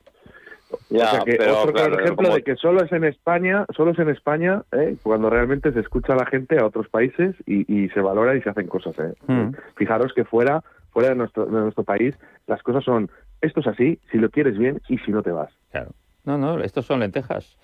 Ya, 0.90 1.20
o 1.20 1.24
pero, 1.24 1.62
otro 1.62 2.00
ejemplo 2.00 2.34
de 2.34 2.42
que 2.42 2.56
solo 2.56 2.82
es 2.82 2.92
en 2.92 3.04
España, 3.04 3.66
solo 3.74 3.92
es 3.92 3.98
en 3.98 4.08
España, 4.08 4.62
¿eh? 4.72 4.96
cuando 5.02 5.30
realmente 5.30 5.72
se 5.72 5.80
escucha 5.80 6.14
a 6.14 6.16
la 6.16 6.26
gente 6.26 6.58
a 6.58 6.66
otros 6.66 6.88
países 6.88 7.34
y, 7.46 7.88
se 7.88 8.00
valora 8.00 8.36
y 8.36 8.42
se 8.42 8.50
hacen 8.50 8.66
cosas. 8.66 8.98
¿eh? 8.98 9.14
Hmm. 9.26 9.52
Fijaros 9.76 10.12
que 10.14 10.24
fuera, 10.24 10.62
fuera 10.90 11.10
de 11.10 11.14
nuestro, 11.16 11.46
de 11.46 11.60
nuestro 11.60 11.84
país, 11.84 12.14
las 12.46 12.62
cosas 12.62 12.84
son 12.84 13.10
esto 13.42 13.60
es 13.60 13.66
así, 13.66 13.98
si 14.10 14.18
lo 14.18 14.30
quieres 14.30 14.56
bien 14.56 14.80
y 14.88 14.98
si 14.98 15.10
no 15.10 15.22
te 15.22 15.32
vas. 15.32 15.52
Claro. 15.70 15.90
No, 16.24 16.38
no, 16.38 16.60
estos 16.60 16.86
son 16.86 17.00
lentejas. 17.00 17.58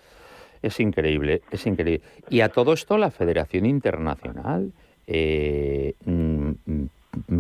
Es 0.60 0.80
increíble, 0.80 1.42
es 1.52 1.64
increíble. 1.66 2.02
Y 2.28 2.40
a 2.40 2.48
todo 2.48 2.72
esto 2.72 2.98
la 2.98 3.12
Federación 3.12 3.64
Internacional 3.64 4.72
eh, 5.06 5.77
mm, 5.77 5.77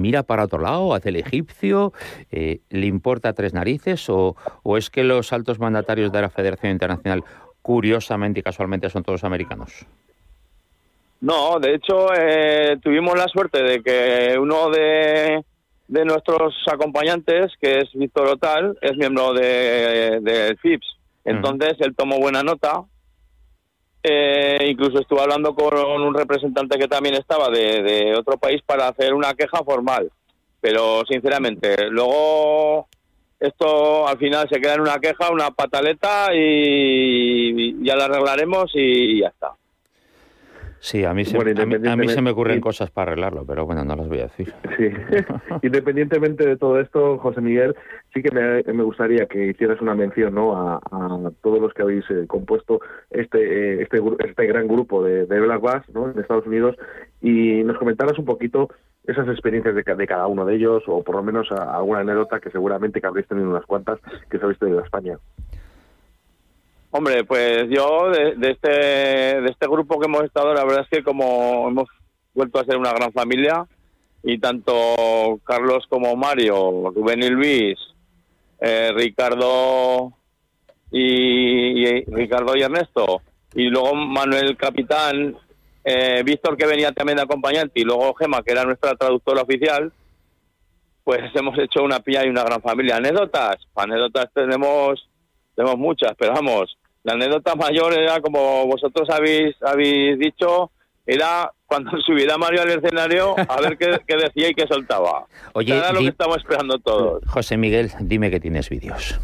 mira 0.08 0.22
para 0.22 0.44
otro 0.44 0.58
lado, 0.58 0.94
hace 0.94 1.10
el 1.10 1.16
egipcio, 1.16 1.92
eh, 2.30 2.60
le 2.70 2.86
importa 2.86 3.34
tres 3.34 3.52
narices 3.52 4.08
o, 4.08 4.36
o 4.62 4.78
es 4.78 4.88
que 4.88 5.04
los 5.04 5.34
altos 5.34 5.58
mandatarios 5.58 6.10
de 6.10 6.22
la 6.22 6.30
Federación 6.30 6.72
Internacional 6.72 7.22
curiosamente 7.60 8.40
y 8.40 8.42
casualmente 8.42 8.88
son 8.88 9.02
todos 9.02 9.22
americanos? 9.24 9.84
No, 11.20 11.58
de 11.60 11.74
hecho 11.74 12.08
eh, 12.16 12.78
tuvimos 12.82 13.18
la 13.18 13.28
suerte 13.28 13.62
de 13.62 13.82
que 13.82 14.38
uno 14.38 14.70
de, 14.70 15.44
de 15.88 16.04
nuestros 16.06 16.54
acompañantes, 16.72 17.52
que 17.60 17.80
es 17.80 17.90
Víctor 17.92 18.28
Otal, 18.28 18.78
es 18.80 18.96
miembro 18.96 19.34
de, 19.34 20.20
de 20.22 20.56
FIPS. 20.62 20.88
Entonces 21.26 21.76
él 21.80 21.94
tomó 21.94 22.18
buena 22.18 22.42
nota. 22.42 22.84
Eh, 24.02 24.66
incluso 24.70 25.00
estuvo 25.00 25.20
hablando 25.20 25.54
con 25.54 25.76
un 25.76 26.14
representante 26.14 26.78
que 26.78 26.88
también 26.88 27.16
estaba 27.16 27.48
de, 27.50 27.82
de 27.82 28.14
otro 28.14 28.38
país 28.38 28.62
para 28.64 28.88
hacer 28.88 29.14
una 29.14 29.34
queja 29.34 29.62
formal. 29.64 30.10
Pero 30.60 31.02
sinceramente, 31.08 31.88
luego 31.90 32.88
esto 33.38 34.08
al 34.08 34.18
final 34.18 34.48
se 34.50 34.60
queda 34.60 34.74
en 34.74 34.80
una 34.80 34.98
queja, 34.98 35.30
una 35.30 35.50
pataleta 35.50 36.28
y 36.34 37.84
ya 37.84 37.96
la 37.96 38.06
arreglaremos 38.06 38.70
y 38.74 39.20
ya 39.20 39.28
está. 39.28 39.52
Sí, 40.80 41.04
a 41.04 41.12
mí, 41.12 41.24
se, 41.24 41.36
a, 41.36 41.96
mí, 41.96 42.08
se 42.08 42.22
me 42.22 42.30
ocurren 42.30 42.60
cosas 42.60 42.90
para 42.90 43.10
arreglarlo, 43.12 43.44
pero 43.44 43.66
bueno, 43.66 43.84
no 43.84 43.96
las 43.96 44.08
voy 44.08 44.20
a 44.20 44.22
decir. 44.24 44.52
Sí, 44.76 44.90
independientemente 45.62 46.46
de 46.46 46.56
todo 46.56 46.78
esto, 46.78 47.18
José 47.18 47.40
Miguel, 47.40 47.74
sí 48.14 48.22
que 48.22 48.30
me, 48.30 48.62
me 48.72 48.84
gustaría 48.84 49.26
que 49.26 49.46
hicieras 49.46 49.80
una 49.80 49.94
mención 49.94 50.34
¿no? 50.34 50.56
a, 50.56 50.80
todos 51.42 51.60
los 51.60 51.74
que 51.74 51.82
habéis 51.82 52.04
eh, 52.10 52.26
compuesto 52.26 52.80
este, 53.10 53.38
eh, 53.38 53.82
este, 53.82 54.00
este 54.26 54.46
gran 54.46 54.68
grupo 54.68 55.02
de, 55.02 55.26
de 55.26 55.40
Black 55.40 55.60
Bass 55.60 55.88
¿no? 55.92 56.10
en 56.10 56.18
Estados 56.18 56.46
Unidos 56.46 56.76
y 57.20 57.64
nos 57.64 57.76
comentaras 57.78 58.18
un 58.18 58.24
poquito 58.24 58.68
esas 59.04 59.26
experiencias 59.28 59.74
de, 59.74 59.82
de, 59.82 60.06
cada 60.06 60.26
uno 60.26 60.44
de 60.44 60.54
ellos 60.54 60.82
o 60.86 61.02
por 61.02 61.16
lo 61.16 61.22
menos 61.22 61.50
alguna 61.50 62.00
anécdota 62.00 62.40
que 62.40 62.50
seguramente 62.50 63.00
que 63.00 63.06
habréis 63.06 63.26
tenido 63.26 63.48
unas 63.48 63.64
cuantas 63.66 63.98
que 64.30 64.38
sabéis 64.38 64.58
de 64.60 64.78
España. 64.78 65.18
Hombre, 66.90 67.24
pues 67.24 67.68
yo 67.68 68.10
de, 68.10 68.50
este 68.50 68.70
de 68.70 69.50
este 69.50 69.66
grupo 69.66 70.00
que 70.00 70.06
hemos 70.06 70.24
estado, 70.24 70.54
la 70.54 70.64
verdad 70.64 70.86
es 70.90 70.98
que 70.98 71.04
como 71.04 71.68
hemos 71.68 71.88
vuelto 72.32 72.58
a 72.58 72.64
ser 72.64 72.78
una 72.78 72.92
gran 72.92 73.12
familia 73.12 73.66
y 74.22 74.38
tanto 74.38 75.38
Carlos 75.44 75.84
como 75.90 76.16
Mario, 76.16 76.90
Rubén 76.94 77.22
y 77.22 77.28
Luis, 77.28 77.78
eh, 78.60 78.90
Ricardo 78.94 80.14
y, 80.90 82.04
Ricardo 82.06 82.56
y 82.56 82.62
Ernesto 82.62 83.20
y 83.54 83.64
luego 83.64 83.94
Manuel 83.94 84.56
Capitán, 84.56 85.36
eh, 85.84 86.22
Víctor 86.24 86.56
que 86.56 86.66
venía 86.66 86.92
también 86.92 87.16
de 87.16 87.24
acompañante 87.24 87.80
y 87.80 87.84
luego 87.84 88.14
Gema 88.14 88.42
que 88.42 88.52
era 88.52 88.64
nuestra 88.64 88.94
traductora 88.94 89.42
oficial, 89.42 89.92
pues 91.04 91.20
hemos 91.34 91.58
hecho 91.58 91.82
una 91.82 92.00
pilla 92.00 92.24
y 92.24 92.30
una 92.30 92.44
gran 92.44 92.62
familia. 92.62 92.96
Anécdotas, 92.96 93.56
anécdotas 93.74 94.32
tenemos 94.32 95.06
tenemos 95.58 95.76
muchas, 95.76 96.12
pero 96.16 96.34
vamos, 96.34 96.77
la 97.08 97.14
anécdota 97.14 97.54
mayor 97.54 97.94
era, 97.94 98.20
como 98.20 98.66
vosotros 98.66 99.08
habéis, 99.08 99.56
habéis 99.62 100.18
dicho, 100.18 100.70
era 101.06 101.50
cuando 101.64 101.90
subiera 102.06 102.36
Mario 102.36 102.60
al 102.60 102.68
escenario 102.68 103.34
a 103.38 103.60
ver 103.62 103.78
qué, 103.78 104.16
decía 104.16 104.50
y 104.50 104.54
qué 104.54 104.66
soltaba. 104.66 105.24
Oye, 105.54 105.74
era 105.74 105.90
lo 105.90 106.00
que 106.00 106.08
estamos 106.08 106.36
esperando 106.36 106.78
todos. 106.78 107.24
José 107.26 107.56
Miguel, 107.56 107.90
dime 108.00 108.30
que 108.30 108.40
tienes 108.40 108.68
vídeos. 108.68 109.18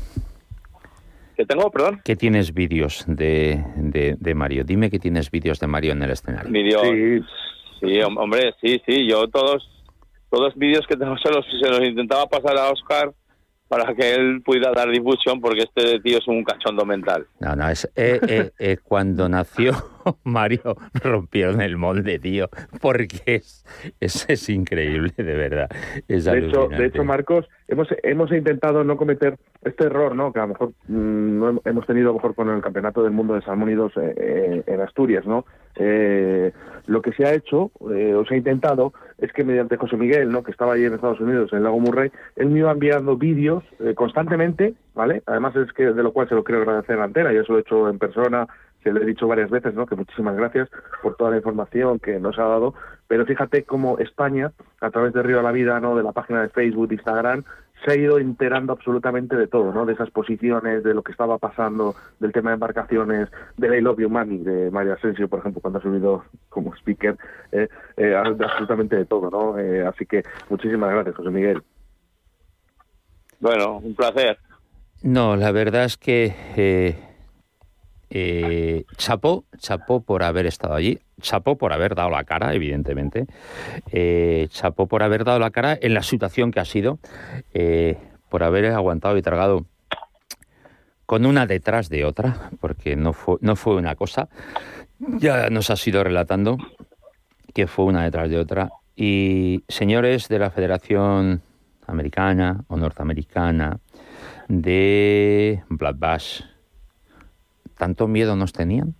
¿Qué 1.36 1.44
tengo, 1.44 1.70
perdón? 1.70 2.00
¿Qué 2.04 2.16
tienes 2.16 2.54
vídeos 2.54 3.04
de, 3.06 3.62
de, 3.76 4.34
Mario? 4.34 4.64
Dime 4.64 4.88
que 4.88 4.98
tienes 4.98 5.30
vídeos 5.30 5.60
de 5.60 5.66
Mario 5.66 5.92
en 5.92 6.02
el 6.04 6.10
escenario. 6.10 6.50
Vídeos, 6.50 6.82
sí. 6.82 7.20
sí, 7.80 8.00
hombre, 8.00 8.54
sí, 8.62 8.80
sí. 8.86 9.06
Yo 9.06 9.28
todos 9.28 9.68
todos 10.30 10.54
vídeos 10.54 10.86
que 10.86 10.96
tengo 10.96 11.18
se 11.18 11.30
los, 11.30 11.44
se 11.60 11.68
los 11.68 11.80
intentaba 11.80 12.26
pasar 12.26 12.56
a 12.56 12.70
Oscar 12.70 13.12
para 13.68 13.94
que 13.94 14.14
él 14.14 14.42
pudiera 14.44 14.72
dar 14.72 14.90
difusión 14.90 15.40
porque 15.40 15.62
este 15.62 16.00
tío 16.00 16.18
es 16.18 16.28
un 16.28 16.44
cachondo 16.44 16.84
mental. 16.84 17.26
No, 17.40 17.56
no, 17.56 17.68
es 17.68 17.90
eh, 17.96 18.20
eh, 18.28 18.50
eh, 18.58 18.76
cuando 18.82 19.28
nació 19.28 19.72
Mario 20.24 20.76
rompieron 20.94 21.60
el 21.60 21.76
molde, 21.76 22.18
tío, 22.18 22.48
porque 22.80 23.36
es, 23.36 23.64
es, 24.00 24.48
increíble, 24.48 25.12
de 25.16 25.34
verdad. 25.34 25.68
de, 26.06 26.16
hecho, 26.16 26.68
de 26.68 26.86
hecho, 26.86 27.04
Marcos, 27.04 27.48
hemos, 27.68 27.88
hemos 28.02 28.30
intentado 28.32 28.84
no 28.84 28.96
cometer 28.96 29.38
este 29.64 29.84
error, 29.84 30.14
¿no? 30.14 30.32
Que 30.32 30.40
a 30.40 30.42
lo 30.42 30.48
mejor 30.48 30.72
mm, 30.88 31.38
no 31.38 31.62
hemos 31.64 31.86
tenido 31.86 32.10
a 32.10 32.12
lo 32.12 32.14
mejor 32.14 32.34
con 32.34 32.50
el 32.50 32.60
Campeonato 32.60 33.02
del 33.02 33.12
Mundo 33.12 33.34
de 33.34 33.42
Salmónidos 33.42 33.92
en 33.96 34.80
Asturias, 34.80 35.24
¿no? 35.26 35.44
lo 36.86 37.02
que 37.02 37.12
se 37.12 37.24
ha 37.24 37.34
hecho, 37.34 37.72
o 37.80 38.24
se 38.28 38.34
ha 38.34 38.36
intentado, 38.36 38.92
es 39.24 39.32
que 39.32 39.44
mediante 39.44 39.76
José 39.76 39.96
Miguel, 39.96 40.30
¿no? 40.30 40.42
Que 40.42 40.50
estaba 40.50 40.74
allí 40.74 40.84
en 40.84 40.94
Estados 40.94 41.20
Unidos, 41.20 41.52
en 41.52 41.58
el 41.58 41.64
Lago 41.64 41.80
Murray, 41.80 42.10
él 42.36 42.50
me 42.50 42.60
iba 42.60 42.70
enviando 42.70 43.16
vídeos 43.16 43.64
constantemente, 43.94 44.74
¿vale? 44.94 45.22
Además 45.26 45.56
es 45.56 45.72
que 45.72 45.92
de 45.92 46.02
lo 46.02 46.12
cual 46.12 46.28
se 46.28 46.34
lo 46.34 46.44
quiero 46.44 46.62
agradecer 46.62 46.98
a 46.98 47.04
Antena, 47.04 47.32
yo 47.32 47.44
se 47.44 47.52
lo 47.52 47.58
he 47.58 47.62
hecho 47.62 47.88
en 47.88 47.98
persona, 47.98 48.46
se 48.82 48.92
lo 48.92 49.00
he 49.00 49.06
dicho 49.06 49.26
varias 49.26 49.50
veces, 49.50 49.74
¿no? 49.74 49.86
Que 49.86 49.96
muchísimas 49.96 50.36
gracias 50.36 50.68
por 51.02 51.16
toda 51.16 51.30
la 51.30 51.38
información 51.38 51.98
que 51.98 52.20
nos 52.20 52.38
ha 52.38 52.44
dado. 52.44 52.74
Pero 53.08 53.26
fíjate 53.26 53.64
cómo 53.64 53.98
España, 53.98 54.52
a 54.80 54.90
través 54.90 55.12
de 55.12 55.22
Río 55.22 55.38
de 55.38 55.42
la 55.42 55.52
Vida, 55.52 55.80
¿no? 55.80 55.96
De 55.96 56.02
la 56.02 56.12
página 56.12 56.42
de 56.42 56.48
Facebook, 56.48 56.92
Instagram, 56.92 57.44
se 57.84 57.90
ha 57.90 57.96
ido 57.96 58.18
enterando 58.18 58.72
absolutamente 58.72 59.36
de 59.36 59.46
todo, 59.46 59.72
¿no? 59.72 59.84
De 59.84 59.92
esas 59.92 60.10
posiciones, 60.10 60.82
de 60.82 60.94
lo 60.94 61.02
que 61.02 61.12
estaba 61.12 61.38
pasando, 61.38 61.94
del 62.18 62.32
tema 62.32 62.50
de 62.50 62.54
embarcaciones, 62.54 63.28
de 63.56 63.78
I 63.78 63.80
Love 63.80 64.00
You 64.00 64.08
Money, 64.08 64.38
de 64.38 64.70
María 64.70 64.94
Asensio, 64.94 65.28
por 65.28 65.40
ejemplo, 65.40 65.60
cuando 65.60 65.78
ha 65.78 65.82
subido 65.82 66.24
como 66.48 66.74
speaker, 66.76 67.16
eh, 67.52 67.68
eh, 67.96 68.14
absolutamente 68.14 68.96
de 68.96 69.04
todo, 69.04 69.30
¿no? 69.30 69.58
Eh, 69.58 69.86
así 69.86 70.06
que 70.06 70.22
muchísimas 70.48 70.90
gracias, 70.92 71.16
José 71.16 71.30
Miguel. 71.30 71.62
Bueno, 73.40 73.78
un 73.78 73.94
placer. 73.94 74.38
No, 75.02 75.36
la 75.36 75.52
verdad 75.52 75.84
es 75.84 75.98
que 75.98 77.13
eh, 78.16 78.84
chapó, 78.96 79.44
chapó 79.58 80.04
por 80.04 80.22
haber 80.22 80.46
estado 80.46 80.74
allí, 80.74 81.00
chapó 81.20 81.58
por 81.58 81.72
haber 81.72 81.96
dado 81.96 82.10
la 82.10 82.22
cara, 82.22 82.54
evidentemente, 82.54 83.26
eh, 83.90 84.46
chapó 84.50 84.86
por 84.86 85.02
haber 85.02 85.24
dado 85.24 85.40
la 85.40 85.50
cara 85.50 85.76
en 85.80 85.94
la 85.94 86.02
situación 86.04 86.52
que 86.52 86.60
ha 86.60 86.64
sido, 86.64 87.00
eh, 87.54 87.98
por 88.28 88.44
haber 88.44 88.66
aguantado 88.66 89.18
y 89.18 89.22
tragado 89.22 89.66
con 91.06 91.26
una 91.26 91.46
detrás 91.46 91.88
de 91.88 92.04
otra, 92.04 92.50
porque 92.60 92.94
no 92.94 93.14
fue, 93.14 93.38
no 93.40 93.56
fue 93.56 93.74
una 93.74 93.96
cosa, 93.96 94.28
ya 95.00 95.50
nos 95.50 95.70
ha 95.70 95.76
sido 95.76 96.04
relatando 96.04 96.56
que 97.52 97.66
fue 97.66 97.84
una 97.86 98.04
detrás 98.04 98.30
de 98.30 98.38
otra. 98.38 98.70
Y 98.94 99.64
señores 99.66 100.28
de 100.28 100.38
la 100.38 100.50
Federación 100.50 101.42
Americana 101.88 102.64
o 102.68 102.76
Norteamericana 102.76 103.80
de 104.46 105.64
Blood 105.68 105.96
Bash, 105.98 106.42
¿tanto 107.76 108.08
miedo 108.08 108.36
nos 108.36 108.52
tenían? 108.52 108.94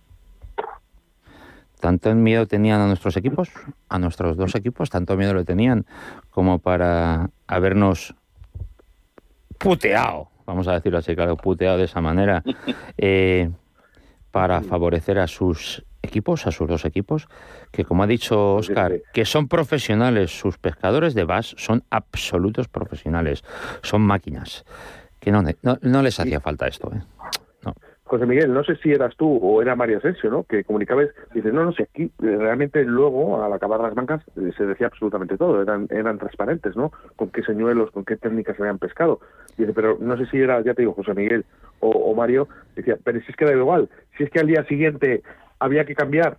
¿Tanto 1.79 2.13
miedo 2.15 2.47
tenían 2.47 2.81
a 2.81 2.87
nuestros 2.87 3.15
equipos? 3.17 3.49
A 3.89 3.99
nuestros 3.99 4.37
dos 4.37 4.55
equipos, 4.55 4.89
tanto 4.89 5.15
miedo 5.17 5.33
le 5.33 5.43
tenían 5.43 5.85
como 6.31 6.59
para 6.59 7.29
habernos 7.47 8.15
puteado, 9.57 10.29
vamos 10.45 10.67
a 10.67 10.73
decirlo 10.73 10.97
así, 10.97 11.15
claro, 11.15 11.37
puteado 11.37 11.77
de 11.77 11.85
esa 11.85 12.01
manera, 12.01 12.43
eh, 12.97 13.51
para 14.31 14.61
favorecer 14.61 15.19
a 15.19 15.27
sus 15.27 15.85
equipos, 16.01 16.47
a 16.47 16.51
sus 16.51 16.67
dos 16.67 16.85
equipos, 16.85 17.27
que 17.71 17.85
como 17.85 18.03
ha 18.03 18.07
dicho 18.07 18.55
Oscar, 18.55 19.01
que 19.13 19.25
son 19.25 19.47
profesionales, 19.47 20.37
sus 20.37 20.57
pescadores 20.57 21.13
de 21.13 21.23
bass 21.23 21.55
son 21.57 21.83
absolutos 21.89 22.67
profesionales, 22.67 23.43
son 23.81 24.01
máquinas, 24.01 24.65
que 25.19 25.31
no, 25.31 25.43
no, 25.81 26.01
les 26.01 26.19
hacía 26.19 26.39
falta 26.39 26.67
esto. 26.67 26.91
¿eh? 26.93 27.01
José 28.05 28.27
Miguel, 28.27 28.53
no 28.53 28.63
sé 28.63 28.75
si 28.77 28.91
eras 28.91 29.15
tú 29.17 29.37
o 29.41 29.63
era 29.63 29.75
María 29.75 29.97
Asensio, 29.97 30.29
¿no? 30.29 30.43
Que 30.43 30.63
comunicabas, 30.63 31.07
dices, 31.33 31.51
no, 31.51 31.65
no 31.65 31.73
sé, 31.73 31.83
aquí 31.83 32.03
eh, 32.03 32.37
realmente 32.37 32.83
luego, 32.83 33.43
al 33.43 33.51
acabar 33.51 33.79
las 33.79 33.95
bancas, 33.95 34.21
eh, 34.37 34.51
se 34.55 34.65
decía 34.67 34.87
absolutamente 34.87 35.37
todo, 35.37 35.63
eran, 35.63 35.87
eran 35.89 36.19
transparentes, 36.19 36.75
¿no? 36.75 36.91
Con 37.15 37.29
qué 37.31 37.41
señuelos, 37.41 37.89
con 37.89 38.05
qué 38.05 38.15
técnicas 38.15 38.57
se 38.57 38.61
habían 38.61 38.77
pescado. 38.77 39.21
Dice, 39.57 39.73
pero 39.73 39.97
no 39.99 40.15
sé 40.17 40.27
si 40.27 40.37
era, 40.37 40.61
ya 40.61 40.75
te 40.75 40.83
digo, 40.83 40.93
José 40.93 41.15
Miguel 41.15 41.45
o, 41.79 42.13
Mario, 42.13 42.47
decía, 42.75 42.95
pero 43.03 43.19
si 43.21 43.31
es 43.31 43.35
que 43.35 43.45
da 43.45 43.53
igual, 43.53 43.89
si 44.17 44.23
es 44.23 44.29
que 44.29 44.39
al 44.39 44.47
día 44.47 44.63
siguiente 44.65 45.23
había 45.59 45.85
que 45.85 45.95
cambiar, 45.95 46.37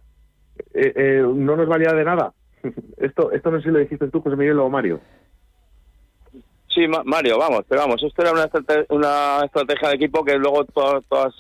eh, 0.73 1.23
no 1.23 1.57
nos 1.57 1.67
valía 1.67 1.93
de 1.93 2.05
nada. 2.05 2.33
esto, 2.99 3.33
esto 3.33 3.51
no 3.51 3.59
sé 3.59 3.65
si 3.65 3.71
lo 3.71 3.81
dijiste 3.81 4.09
tú, 4.09 4.21
José 4.21 4.37
Miguel 4.37 4.61
o 4.61 4.71
Mario. 4.71 5.01
Sí, 6.69 6.87
Mario, 6.87 7.39
vamos, 7.39 7.65
pero 7.69 7.81
vamos, 7.81 8.03
esto 8.03 8.23
era 8.23 8.33
una, 8.33 8.45
estrategia, 8.45 8.87
una 8.91 9.41
estrategia 9.45 9.89
de 9.89 9.95
equipo 9.97 10.25
que 10.25 10.37
luego 10.37 10.65
todas, 10.67 11.05
todas 11.09 11.35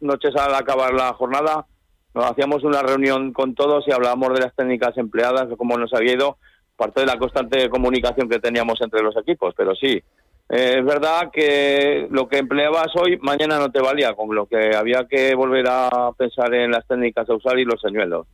noches 0.00 0.34
al 0.36 0.54
acabar 0.54 0.94
la 0.94 1.12
jornada 1.12 1.66
nos 2.14 2.24
hacíamos 2.24 2.64
una 2.64 2.82
reunión 2.82 3.32
con 3.32 3.54
todos 3.54 3.86
y 3.86 3.92
hablábamos 3.92 4.34
de 4.34 4.40
las 4.40 4.54
técnicas 4.54 4.96
empleadas, 4.98 5.48
de 5.48 5.56
cómo 5.56 5.76
nos 5.76 5.92
había 5.94 6.14
ido, 6.14 6.38
parte 6.76 7.00
de 7.00 7.06
la 7.06 7.18
constante 7.18 7.68
comunicación 7.68 8.28
que 8.28 8.40
teníamos 8.40 8.80
entre 8.80 9.02
los 9.02 9.16
equipos. 9.16 9.54
Pero 9.56 9.74
sí, 9.74 10.02
eh, 10.48 10.76
es 10.78 10.84
verdad 10.84 11.30
que 11.32 12.08
lo 12.10 12.28
que 12.28 12.38
empleabas 12.38 12.88
hoy, 12.96 13.18
mañana 13.18 13.58
no 13.58 13.70
te 13.70 13.80
valía, 13.80 14.14
con 14.14 14.34
lo 14.34 14.46
que 14.46 14.74
había 14.74 15.06
que 15.08 15.34
volver 15.34 15.66
a 15.68 16.10
pensar 16.16 16.52
en 16.54 16.72
las 16.72 16.86
técnicas 16.86 17.28
a 17.30 17.34
usar 17.34 17.58
y 17.58 17.64
los 17.64 17.80
señuelos. 17.80 18.26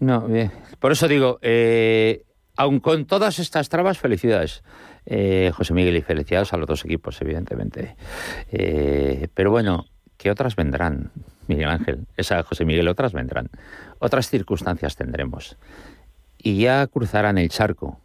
No, 0.00 0.22
bien. 0.22 0.50
Por 0.80 0.92
eso 0.92 1.06
digo, 1.06 1.38
eh, 1.42 2.24
aun 2.56 2.80
con 2.80 3.04
todas 3.06 3.38
estas 3.38 3.68
trabas, 3.68 3.98
felicidades, 3.98 4.64
eh, 5.10 5.50
José 5.54 5.72
Miguel, 5.72 5.96
y 5.96 6.02
felicidades 6.02 6.52
a 6.52 6.58
los 6.58 6.66
dos 6.66 6.84
equipos, 6.84 7.20
evidentemente. 7.22 7.96
Eh, 8.52 9.28
pero 9.32 9.50
bueno, 9.50 9.86
que 10.18 10.30
otras 10.30 10.54
vendrán, 10.54 11.12
Miguel 11.46 11.70
Ángel, 11.70 12.06
esa 12.16 12.42
José 12.42 12.66
Miguel, 12.66 12.88
otras 12.88 13.14
vendrán. 13.14 13.48
Otras 14.00 14.28
circunstancias 14.28 14.96
tendremos. 14.96 15.56
Y 16.36 16.60
ya 16.60 16.86
cruzarán 16.88 17.38
el 17.38 17.48
charco. 17.48 17.98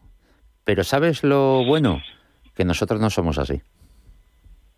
Pero 0.63 0.86
¿sabes 0.86 1.24
lo 1.24 1.65
bueno? 1.65 2.01
Que 2.55 2.63
nosotros 2.63 3.01
no 3.01 3.10
somos 3.10 3.38
así. 3.38 3.62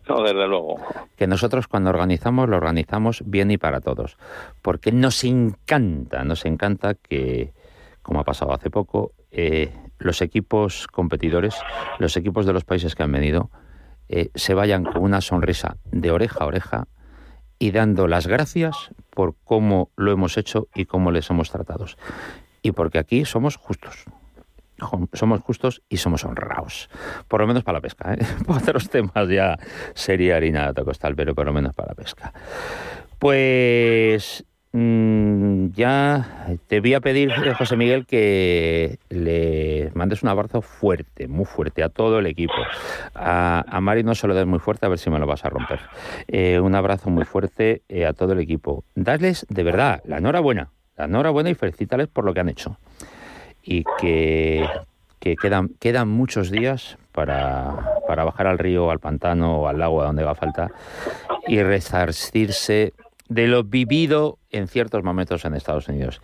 No, 0.08 0.22
desde 0.22 0.48
luego. 0.48 0.80
Que 1.16 1.28
nosotros 1.28 1.68
cuando 1.68 1.90
organizamos, 1.90 2.48
lo 2.48 2.56
organizamos 2.56 3.22
bien 3.24 3.52
y 3.52 3.58
para 3.58 3.80
todos. 3.80 4.18
Porque 4.62 4.90
nos 4.90 5.22
encanta, 5.22 6.24
nos 6.24 6.44
encanta 6.44 6.94
que, 6.94 7.52
como 8.02 8.20
ha 8.20 8.24
pasado 8.24 8.52
hace 8.52 8.70
poco, 8.70 9.12
eh, 9.38 9.70
los 9.98 10.22
equipos 10.22 10.86
competidores, 10.86 11.54
los 11.98 12.16
equipos 12.16 12.46
de 12.46 12.54
los 12.54 12.64
países 12.64 12.94
que 12.94 13.02
han 13.02 13.12
venido, 13.12 13.50
eh, 14.08 14.30
se 14.34 14.54
vayan 14.54 14.84
con 14.84 15.02
una 15.02 15.20
sonrisa 15.20 15.76
de 15.84 16.10
oreja 16.10 16.44
a 16.44 16.46
oreja 16.46 16.88
y 17.58 17.70
dando 17.70 18.08
las 18.08 18.26
gracias 18.26 18.90
por 19.10 19.34
cómo 19.44 19.90
lo 19.96 20.10
hemos 20.10 20.38
hecho 20.38 20.68
y 20.74 20.86
cómo 20.86 21.10
les 21.10 21.28
hemos 21.28 21.50
tratado. 21.50 21.84
Y 22.62 22.72
porque 22.72 22.98
aquí 22.98 23.26
somos 23.26 23.56
justos 23.56 24.06
somos 25.12 25.40
justos 25.40 25.82
y 25.88 25.96
somos 25.96 26.24
honrados. 26.24 26.90
Por 27.28 27.40
lo 27.40 27.46
menos 27.46 27.64
para 27.64 27.78
la 27.78 27.82
pesca. 27.82 28.14
¿eh? 28.14 28.18
Por 28.46 28.58
otros 28.58 28.90
temas 28.90 29.28
ya 29.28 29.58
sería 29.94 30.36
harina 30.36 30.72
de 30.72 30.84
costal, 30.84 31.14
pero 31.16 31.34
por 31.34 31.46
lo 31.46 31.52
menos 31.54 31.74
para 31.74 31.88
la 31.88 31.94
pesca. 31.94 32.32
Pues 33.18 34.44
ya 35.74 36.56
te 36.66 36.80
voy 36.80 36.94
a 36.94 37.00
pedir, 37.00 37.30
eh, 37.30 37.54
José 37.54 37.76
Miguel, 37.76 38.06
que 38.06 38.98
le 39.08 39.90
mandes 39.94 40.22
un 40.22 40.28
abrazo 40.28 40.60
fuerte, 40.60 41.28
muy 41.28 41.44
fuerte 41.44 41.82
a 41.82 41.88
todo 41.88 42.18
el 42.18 42.26
equipo. 42.26 42.54
A, 43.14 43.64
a 43.68 43.80
Mari 43.80 44.02
no 44.02 44.14
se 44.14 44.26
lo 44.26 44.34
des 44.34 44.46
muy 44.46 44.58
fuerte, 44.58 44.86
a 44.86 44.88
ver 44.88 44.98
si 44.98 45.08
me 45.10 45.18
lo 45.18 45.26
vas 45.26 45.44
a 45.44 45.50
romper. 45.50 45.80
Eh, 46.28 46.60
un 46.60 46.74
abrazo 46.74 47.10
muy 47.10 47.24
fuerte 47.24 47.82
eh, 47.88 48.06
a 48.06 48.12
todo 48.12 48.32
el 48.32 48.40
equipo. 48.40 48.84
Darles 48.94 49.46
de 49.48 49.62
verdad 49.62 50.02
la 50.04 50.18
enhorabuena, 50.18 50.70
la 50.96 51.04
enhorabuena 51.06 51.50
y 51.50 51.54
felicítales 51.54 52.08
por 52.08 52.24
lo 52.24 52.34
que 52.34 52.40
han 52.40 52.48
hecho 52.48 52.78
y 53.62 53.84
que, 53.98 54.66
quedan, 55.20 56.08
muchos 56.08 56.50
días 56.50 56.98
para, 57.12 57.98
para 58.06 58.24
bajar 58.24 58.46
al 58.46 58.58
río, 58.58 58.90
al 58.90 59.00
pantano 59.00 59.58
o 59.58 59.68
al 59.68 59.78
lago 59.78 60.02
a 60.02 60.06
donde 60.06 60.22
va 60.22 60.36
falta 60.36 60.70
y 61.48 61.60
resarcirse 61.62 62.94
de 63.28 63.48
lo 63.48 63.64
vivido 63.64 64.38
en 64.50 64.68
ciertos 64.68 65.02
momentos 65.02 65.44
en 65.44 65.54
Estados 65.54 65.88
Unidos. 65.88 66.20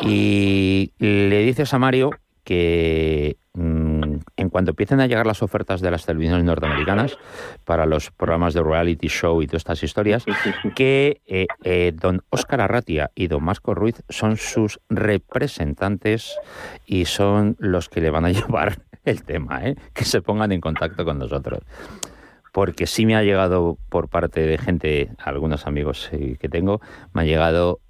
Y 0.00 0.92
le 0.98 1.42
dices 1.42 1.72
a 1.74 1.78
Mario 1.78 2.10
que 2.44 3.36
mm, 3.52 4.16
en 4.36 4.48
cuanto 4.48 4.70
empiecen 4.70 5.00
a 5.00 5.06
llegar 5.06 5.26
las 5.26 5.42
ofertas 5.42 5.82
de 5.82 5.90
las 5.90 6.06
televisiones 6.06 6.44
norteamericanas 6.44 7.18
para 7.64 7.84
los 7.84 8.10
programas 8.10 8.54
de 8.54 8.62
reality 8.62 9.08
show 9.08 9.42
y 9.42 9.46
todas 9.46 9.60
estas 9.60 9.82
historias, 9.82 10.24
que 10.74 11.20
eh, 11.26 11.46
eh, 11.64 11.92
don 11.94 12.22
Óscar 12.30 12.62
Arratia 12.62 13.10
y 13.14 13.26
don 13.26 13.44
Masco 13.44 13.74
Ruiz 13.74 14.02
son 14.08 14.38
sus 14.38 14.80
representantes 14.88 16.38
y 16.86 17.04
son 17.04 17.56
los 17.58 17.90
que 17.90 18.00
le 18.00 18.08
van 18.08 18.24
a 18.24 18.32
llevar 18.32 18.78
el 19.04 19.22
tema, 19.24 19.66
¿eh? 19.66 19.76
que 19.92 20.06
se 20.06 20.22
pongan 20.22 20.52
en 20.52 20.62
contacto 20.62 21.04
con 21.04 21.18
nosotros 21.18 21.60
porque 22.52 22.86
sí 22.86 23.06
me 23.06 23.16
ha 23.16 23.22
llegado 23.22 23.78
por 23.88 24.08
parte 24.08 24.40
de 24.40 24.58
gente, 24.58 25.10
algunos 25.18 25.66
amigos 25.66 26.10
que 26.10 26.48
tengo, 26.48 26.80
me 27.12 27.22
ha 27.22 27.24
llegado 27.24 27.80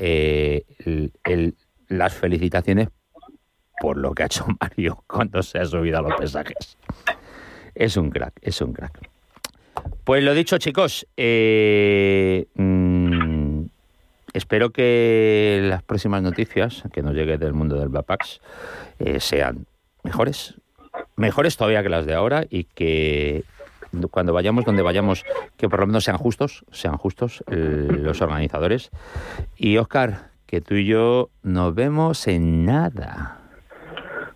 las 1.89 2.15
felicitaciones 2.15 2.89
por 3.81 3.97
lo 3.97 4.15
que 4.15 4.25
ha 4.25 4.27
hecho 4.27 4.47
Mario 4.61 5.05
cuando 5.07 5.43
se 5.43 5.59
ha 5.59 5.65
subido 5.65 5.99
a 5.99 6.03
los 6.03 6.15
pesajes. 6.15 6.77
Es 7.75 7.97
un 7.97 8.11
crack, 8.11 8.35
es 8.43 8.61
un 8.61 8.73
crack. 8.73 8.99
Pues 10.05 10.25
lo 10.25 10.35
dicho, 10.35 10.59
chicos, 10.59 11.07
eh, 11.17 12.47
mm, 12.55 13.63
espero 14.33 14.71
que 14.71 15.61
las 15.63 15.83
próximas 15.83 16.23
noticias 16.23 16.83
que 16.93 17.03
nos 17.03 17.15
lleguen 17.15 17.39
del 17.39 17.53
mundo 17.53 17.79
del 17.79 17.89
Black 17.89 18.41
eh, 18.99 19.21
sean 19.21 19.67
mejores, 20.03 20.55
mejores 21.17 21.57
todavía 21.57 21.83
que 21.83 21.89
las 21.89 22.07
de 22.07 22.15
ahora 22.15 22.45
y 22.51 22.65
que 22.65 23.45
cuando 24.11 24.33
vayamos 24.33 24.65
donde 24.65 24.83
vayamos, 24.83 25.25
que 25.57 25.69
por 25.69 25.81
lo 25.81 25.87
menos 25.87 26.05
sean 26.05 26.19
justos, 26.19 26.65
sean 26.71 26.97
justos 26.97 27.45
los 27.49 28.21
organizadores. 28.21 28.91
Y 29.57 29.77
Oscar, 29.79 30.31
que 30.47 30.61
tú 30.61 30.75
y 30.75 30.87
yo 30.87 31.31
nos 31.43 31.75
vemos 31.75 32.27
en 32.27 32.65
nada. 32.65 33.39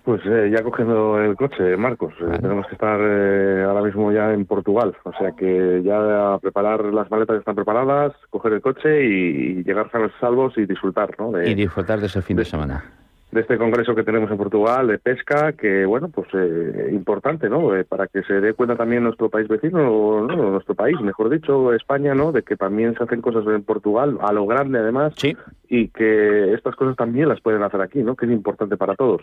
Pues 0.05 0.21
eh, 0.27 0.51
ya 0.53 0.63
cogiendo 0.65 1.21
el 1.21 1.37
coche, 1.37 1.77
Marcos. 1.77 2.13
Eh, 2.21 2.39
tenemos 2.41 2.67
que 2.67 2.75
estar 2.75 3.01
eh, 3.01 3.65
ahora 3.65 3.83
mismo 3.83 4.11
ya 4.11 4.33
en 4.33 4.45
Portugal. 4.47 4.95
O 5.05 5.13
sea 5.13 5.33
que 5.33 5.81
ya 5.85 6.35
a 6.35 6.39
preparar 6.39 6.85
las 6.87 7.11
maletas 7.11 7.39
están 7.39 7.55
preparadas, 7.55 8.13
coger 8.31 8.55
el 8.55 8.61
coche 8.61 9.05
y, 9.05 9.63
llegar 9.63 9.89
a 9.93 9.99
los 9.99 10.13
salvos 10.21 10.59
y 10.59 10.67
disfrutar, 10.67 11.15
¿no? 11.19 11.41
y 11.41 11.55
disfrutar 11.55 12.01
de 12.01 12.07
ese 12.07 12.21
fin 12.21 12.37
de 12.37 12.45
semana 12.45 13.02
de 13.33 13.41
este 13.41 13.57
congreso 13.57 13.95
que 13.95 14.05
tenemos 14.05 14.31
en 14.31 14.37
Portugal 14.37 14.87
de 14.87 14.99
pesca, 14.99 15.55
que 15.55 15.87
bueno, 15.87 16.11
pues 16.11 16.29
eh, 16.35 16.91
importante, 16.93 17.49
¿no? 17.49 17.75
Eh, 17.75 17.83
para 17.85 18.07
que 18.07 18.23
se 18.25 18.35
dé 18.35 18.53
cuenta 18.53 18.77
también 18.77 19.03
nuestro 19.03 19.31
país 19.31 19.49
vecino, 19.49 20.27
no, 20.27 20.51
nuestro 20.51 20.75
país, 20.75 21.01
mejor 21.01 21.31
dicho, 21.31 21.73
España, 21.73 22.15
¿no? 22.15 22.31
De 22.31 22.43
que 22.43 22.57
también 22.57 22.95
se 22.95 23.03
hacen 23.03 23.23
cosas 23.23 23.47
en 23.47 23.63
Portugal, 23.63 24.19
a 24.21 24.33
lo 24.33 24.47
grande 24.47 24.81
además, 24.81 25.15
sí. 25.17 25.35
y 25.71 25.89
que 25.89 26.53
estas 26.53 26.77
cosas 26.77 26.95
también 26.95 27.27
las 27.27 27.41
pueden 27.41 27.63
hacer 27.63 27.81
aquí, 27.81 28.03
¿no? 28.03 28.17
Que 28.17 28.27
es 28.27 28.33
importante 28.33 28.77
para 28.77 28.97
todos. 28.97 29.23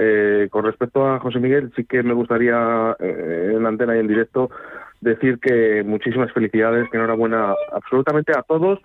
Eh, 0.00 0.48
con 0.50 0.64
respecto 0.64 1.06
a 1.06 1.20
José 1.20 1.38
Miguel, 1.38 1.72
sí 1.76 1.84
que 1.84 2.02
me 2.02 2.12
gustaría 2.12 2.96
en 2.98 3.62
la 3.62 3.68
antena 3.68 3.96
y 3.96 4.00
en 4.00 4.08
directo 4.08 4.50
decir 5.04 5.38
que 5.38 5.84
muchísimas 5.84 6.32
felicidades, 6.32 6.88
que 6.90 6.96
enhorabuena 6.96 7.54
absolutamente 7.72 8.32
a 8.32 8.42
todos 8.42 8.80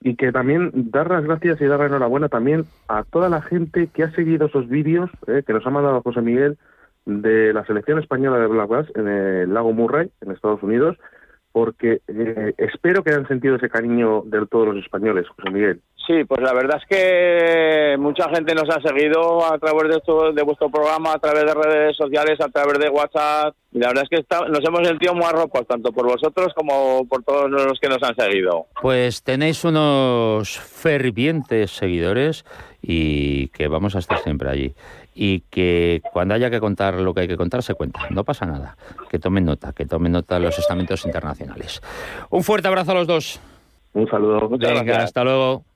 y 0.00 0.14
que 0.16 0.30
también 0.30 0.70
dar 0.74 1.10
las 1.10 1.24
gracias 1.24 1.60
y 1.60 1.66
dar 1.66 1.80
la 1.80 1.86
enhorabuena 1.86 2.28
también 2.28 2.64
a 2.88 3.04
toda 3.04 3.28
la 3.28 3.40
gente 3.42 3.88
que 3.88 4.04
ha 4.04 4.10
seguido 4.12 4.46
esos 4.46 4.68
vídeos 4.68 5.10
eh, 5.26 5.42
que 5.46 5.52
nos 5.52 5.66
ha 5.66 5.70
mandado 5.70 6.02
José 6.02 6.20
Miguel 6.20 6.58
de 7.06 7.52
la 7.52 7.64
selección 7.64 7.98
española 7.98 8.38
de 8.38 8.46
Black 8.46 8.68
Bass 8.68 8.86
en 8.94 9.08
el 9.08 9.52
lago 9.52 9.72
Murray, 9.72 10.10
en 10.20 10.30
Estados 10.30 10.62
Unidos, 10.62 10.96
porque 11.50 12.00
eh, 12.06 12.54
espero 12.58 13.02
que 13.02 13.10
hayan 13.10 13.26
sentido 13.26 13.56
ese 13.56 13.68
cariño 13.68 14.22
de 14.26 14.46
todos 14.46 14.68
los 14.74 14.84
españoles, 14.84 15.26
José 15.28 15.50
Miguel. 15.50 15.80
Sí, 16.06 16.24
pues 16.24 16.40
la 16.40 16.52
verdad 16.52 16.80
es 16.80 16.86
que 16.88 17.96
mucha 17.96 18.28
gente 18.28 18.54
nos 18.54 18.68
ha 18.70 18.80
seguido 18.80 19.44
a 19.44 19.56
través 19.58 19.88
de, 19.88 19.96
esto, 19.98 20.32
de 20.32 20.42
vuestro 20.42 20.68
programa, 20.68 21.12
a 21.12 21.18
través 21.18 21.44
de 21.44 21.54
redes 21.54 21.96
sociales, 21.96 22.40
a 22.40 22.48
través 22.48 22.78
de 22.80 22.88
WhatsApp. 22.88 23.54
Y 23.70 23.78
la 23.78 23.88
verdad 23.88 24.04
es 24.10 24.18
que 24.18 24.36
nos 24.48 24.60
hemos 24.66 24.86
sentido 24.86 25.14
muy 25.14 25.24
arropados, 25.24 25.68
tanto 25.68 25.92
por 25.92 26.06
vosotros 26.06 26.52
como 26.54 27.06
por 27.06 27.22
todos 27.22 27.48
los 27.48 27.78
que 27.80 27.88
nos 27.88 28.02
han 28.02 28.16
seguido. 28.16 28.66
Pues 28.80 29.22
tenéis 29.22 29.64
unos 29.64 30.58
fervientes 30.58 31.70
seguidores 31.70 32.44
y 32.82 33.48
que 33.48 33.68
vamos 33.68 33.94
a 33.94 34.00
estar 34.00 34.18
siempre 34.18 34.50
allí. 34.50 34.74
Y 35.14 35.40
que 35.50 36.02
cuando 36.12 36.34
haya 36.34 36.50
que 36.50 36.58
contar 36.58 36.94
lo 36.94 37.14
que 37.14 37.20
hay 37.20 37.28
que 37.28 37.36
contar, 37.36 37.62
se 37.62 37.74
cuenta. 37.74 38.00
No 38.10 38.24
pasa 38.24 38.44
nada. 38.44 38.76
Que 39.08 39.20
tomen 39.20 39.44
nota, 39.44 39.72
que 39.72 39.86
tomen 39.86 40.12
nota 40.12 40.40
los 40.40 40.58
estamentos 40.58 41.04
internacionales. 41.04 41.80
Un 42.30 42.42
fuerte 42.42 42.66
abrazo 42.66 42.90
a 42.90 42.94
los 42.94 43.06
dos. 43.06 43.40
Un 43.94 44.08
saludo. 44.08 44.48
Venga, 44.48 45.02
hasta 45.02 45.22
luego. 45.22 45.64